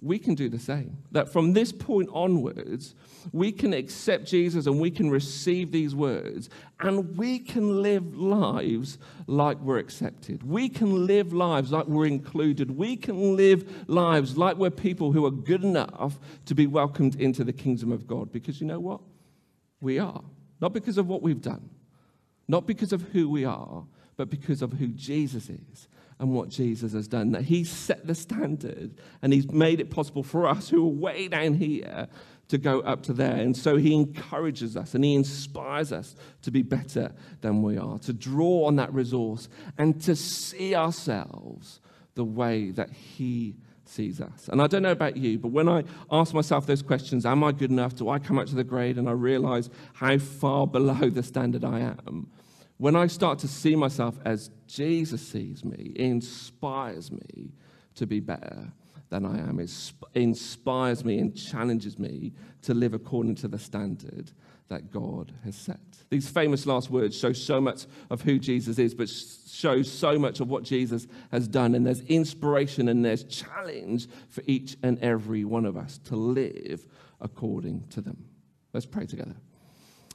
we 0.00 0.18
can 0.18 0.34
do 0.34 0.48
the 0.48 0.58
same. 0.58 0.98
That 1.10 1.32
from 1.32 1.52
this 1.52 1.72
point 1.72 2.08
onwards, 2.12 2.94
we 3.32 3.50
can 3.50 3.72
accept 3.72 4.26
Jesus 4.26 4.66
and 4.66 4.80
we 4.80 4.90
can 4.90 5.10
receive 5.10 5.72
these 5.72 5.94
words 5.94 6.48
and 6.80 7.16
we 7.16 7.40
can 7.40 7.82
live 7.82 8.16
lives 8.16 8.98
like 9.26 9.58
we're 9.58 9.78
accepted. 9.78 10.44
We 10.44 10.68
can 10.68 11.06
live 11.06 11.32
lives 11.32 11.72
like 11.72 11.86
we're 11.86 12.06
included. 12.06 12.76
We 12.76 12.96
can 12.96 13.36
live 13.36 13.88
lives 13.88 14.38
like 14.38 14.56
we're 14.56 14.70
people 14.70 15.12
who 15.12 15.26
are 15.26 15.32
good 15.32 15.64
enough 15.64 16.18
to 16.46 16.54
be 16.54 16.68
welcomed 16.68 17.16
into 17.16 17.42
the 17.42 17.52
kingdom 17.52 17.90
of 17.90 18.06
God. 18.06 18.30
Because 18.30 18.60
you 18.60 18.66
know 18.66 18.80
what? 18.80 19.00
We 19.80 19.98
are. 19.98 20.22
Not 20.60 20.72
because 20.72 20.98
of 20.98 21.08
what 21.08 21.22
we've 21.22 21.42
done, 21.42 21.70
not 22.46 22.66
because 22.66 22.92
of 22.92 23.02
who 23.12 23.28
we 23.28 23.44
are, 23.44 23.84
but 24.16 24.30
because 24.30 24.62
of 24.62 24.72
who 24.72 24.88
Jesus 24.88 25.48
is 25.48 25.88
and 26.20 26.34
what 26.34 26.48
Jesus 26.48 26.92
has 26.92 27.08
done. 27.08 27.32
That 27.32 27.42
He's 27.42 27.70
set 27.70 28.06
the 28.06 28.14
standard 28.14 28.92
and 29.22 29.32
He's 29.32 29.50
made 29.50 29.80
it 29.80 29.90
possible 29.90 30.22
for 30.22 30.46
us 30.46 30.68
who 30.68 30.84
are 30.84 30.92
way 30.92 31.28
down 31.28 31.54
here 31.54 32.08
to 32.48 32.58
go 32.58 32.80
up 32.80 33.02
to 33.04 33.12
there. 33.12 33.36
And 33.36 33.56
so 33.56 33.76
He 33.76 33.94
encourages 33.94 34.76
us 34.76 34.94
and 34.94 35.04
He 35.04 35.14
inspires 35.14 35.92
us 35.92 36.16
to 36.42 36.50
be 36.50 36.62
better 36.62 37.12
than 37.40 37.62
we 37.62 37.78
are, 37.78 37.98
to 38.00 38.12
draw 38.12 38.66
on 38.66 38.76
that 38.76 38.92
resource 38.92 39.48
and 39.76 40.00
to 40.02 40.16
see 40.16 40.74
ourselves 40.74 41.80
the 42.14 42.24
way 42.24 42.70
that 42.72 42.90
He 42.90 43.56
sees 43.84 44.20
us. 44.20 44.48
And 44.48 44.60
I 44.60 44.66
don't 44.66 44.82
know 44.82 44.92
about 44.92 45.16
you, 45.16 45.38
but 45.38 45.48
when 45.48 45.68
I 45.68 45.84
ask 46.10 46.34
myself 46.34 46.66
those 46.66 46.82
questions, 46.82 47.24
am 47.24 47.42
I 47.42 47.52
good 47.52 47.70
enough? 47.70 47.96
Do 47.96 48.10
I 48.10 48.18
come 48.18 48.38
up 48.38 48.46
to 48.48 48.54
the 48.54 48.64
grade? 48.64 48.98
And 48.98 49.08
I 49.08 49.12
realize 49.12 49.70
how 49.94 50.18
far 50.18 50.66
below 50.66 51.08
the 51.08 51.22
standard 51.22 51.64
I 51.64 51.80
am 51.80 52.28
when 52.78 52.96
I 52.96 53.08
start 53.08 53.40
to 53.40 53.48
see 53.48 53.76
myself 53.76 54.18
as 54.24 54.50
Jesus 54.66 55.26
sees 55.26 55.64
me, 55.64 55.92
inspires 55.96 57.10
me 57.10 57.52
to 57.96 58.06
be 58.06 58.20
better 58.20 58.72
than 59.10 59.26
I 59.26 59.38
am. 59.38 59.58
It 59.58 59.72
inspires 60.14 61.04
me 61.04 61.18
and 61.18 61.36
challenges 61.36 61.98
me 61.98 62.32
to 62.62 62.74
live 62.74 62.94
according 62.94 63.34
to 63.36 63.48
the 63.48 63.58
standard 63.58 64.30
that 64.68 64.90
God 64.90 65.32
has 65.44 65.56
set. 65.56 65.80
These 66.10 66.28
famous 66.28 66.66
last 66.66 66.90
words 66.90 67.18
show 67.18 67.32
so 67.32 67.60
much 67.60 67.86
of 68.10 68.22
who 68.22 68.38
Jesus 68.38 68.78
is, 68.78 68.94
but 68.94 69.08
show 69.08 69.82
so 69.82 70.18
much 70.18 70.40
of 70.40 70.48
what 70.48 70.62
Jesus 70.62 71.06
has 71.32 71.48
done. 71.48 71.74
And 71.74 71.86
there's 71.86 72.02
inspiration 72.02 72.88
and 72.88 73.04
there's 73.04 73.24
challenge 73.24 74.08
for 74.28 74.42
each 74.46 74.76
and 74.82 74.98
every 75.00 75.44
one 75.44 75.64
of 75.64 75.76
us 75.76 75.98
to 76.04 76.16
live 76.16 76.86
according 77.20 77.88
to 77.88 78.00
them. 78.00 78.24
Let's 78.72 78.86
pray 78.86 79.06
together. 79.06 79.34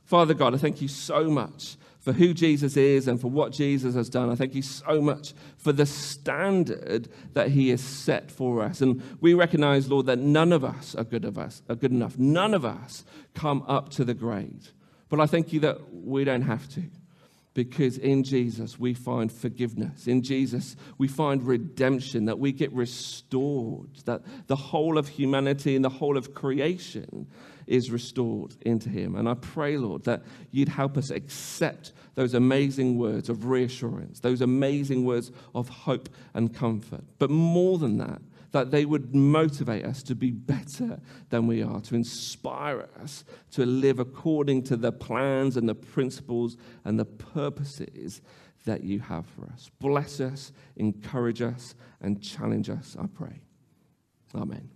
Father 0.06 0.34
God, 0.34 0.54
I 0.54 0.58
thank 0.58 0.82
you 0.82 0.88
so 0.88 1.30
much 1.30 1.78
for 2.04 2.12
who 2.12 2.34
Jesus 2.34 2.76
is 2.76 3.08
and 3.08 3.20
for 3.20 3.30
what 3.30 3.54
Jesus 3.54 3.96
has 3.96 4.10
done. 4.10 4.30
I 4.30 4.36
thank 4.36 4.54
you 4.54 4.62
so 4.62 5.02
much 5.02 5.34
for 5.58 5.72
the 5.72 5.86
standard 5.86 7.08
that 7.32 7.50
he 7.52 7.70
has 7.70 7.82
set 7.82 8.30
for 8.30 8.62
us. 8.62 8.82
And 8.82 9.02
we 9.22 9.34
recognize, 9.34 9.90
Lord, 9.90 10.08
that 10.08 10.20
none 10.20 10.52
of 10.52 10.66
us 10.66 10.96
are 10.96 11.06
good 11.06 11.24
of 11.24 11.38
us 11.38 11.62
are 11.70 11.76
good 11.76 11.92
enough. 11.92 12.20
None 12.20 12.54
of 12.54 12.66
us 12.66 13.06
come 13.34 13.64
up 13.70 13.90
to 13.92 14.04
the 14.04 14.14
grade. 14.14 14.68
But 15.08 15.22
I 15.22 15.28
thank 15.28 15.54
you 15.54 15.62
that 15.62 15.94
we 15.94 16.26
don't 16.26 16.42
have 16.42 16.68
to. 16.72 16.84
Because 17.54 18.00
in 18.00 18.24
Jesus 18.24 18.80
we 18.80 18.94
find 18.94 19.32
forgiveness. 19.32 20.08
In 20.08 20.24
Jesus 20.24 20.76
we 20.98 21.08
find 21.08 21.46
redemption, 21.46 22.26
that 22.26 22.40
we 22.40 22.52
get 22.52 22.74
restored, 22.74 23.90
that 24.06 24.22
the 24.48 24.56
whole 24.56 24.98
of 24.98 25.08
humanity 25.08 25.76
and 25.76 25.86
the 25.86 25.90
whole 25.90 26.18
of 26.18 26.34
creation 26.34 27.28
is 27.68 27.92
restored 27.92 28.56
into 28.62 28.90
him. 28.90 29.16
And 29.16 29.30
I 29.30 29.36
pray, 29.36 29.78
Lord, 29.78 30.04
that 30.06 30.24
you'd 30.52 30.70
help 30.70 30.98
us 30.98 31.12
accept 31.12 31.94
those 32.16 32.34
amazing 32.34 32.98
words 32.98 33.30
of 33.30 33.46
reassurance, 33.46 34.20
those 34.20 34.42
amazing 34.42 35.06
words 35.06 35.32
of 35.56 35.70
hope 35.70 36.10
and 36.34 36.54
comfort. 36.54 37.04
But 37.20 37.30
more 37.30 37.78
than 37.78 37.98
that, 38.00 38.22
that 38.54 38.72
they 38.72 38.86
would 38.86 39.14
motivate 39.14 39.84
us 39.84 40.02
to 40.04 40.16
be 40.16 40.32
better 40.32 41.02
than 41.30 41.48
we 41.48 41.62
are, 41.62 41.82
to 41.82 41.96
inspire 41.96 42.88
us 43.02 43.26
to 43.52 43.66
live 43.66 44.00
according 44.00 44.64
to 44.64 44.78
the 44.78 44.92
plans 44.92 45.58
and 45.58 45.68
the 45.68 45.76
principles 45.76 46.56
and 46.86 46.98
the 47.00 47.06
purposes 47.06 48.22
that 48.66 48.84
you 48.84 49.00
have 49.00 49.26
for 49.26 49.46
us. 49.48 49.70
Bless 49.80 50.20
us, 50.20 50.52
encourage 50.78 51.42
us, 51.42 51.76
and 52.00 52.22
challenge 52.22 52.70
us, 52.70 52.96
I 52.98 53.08
pray. 53.08 53.42
Amen. 54.36 54.70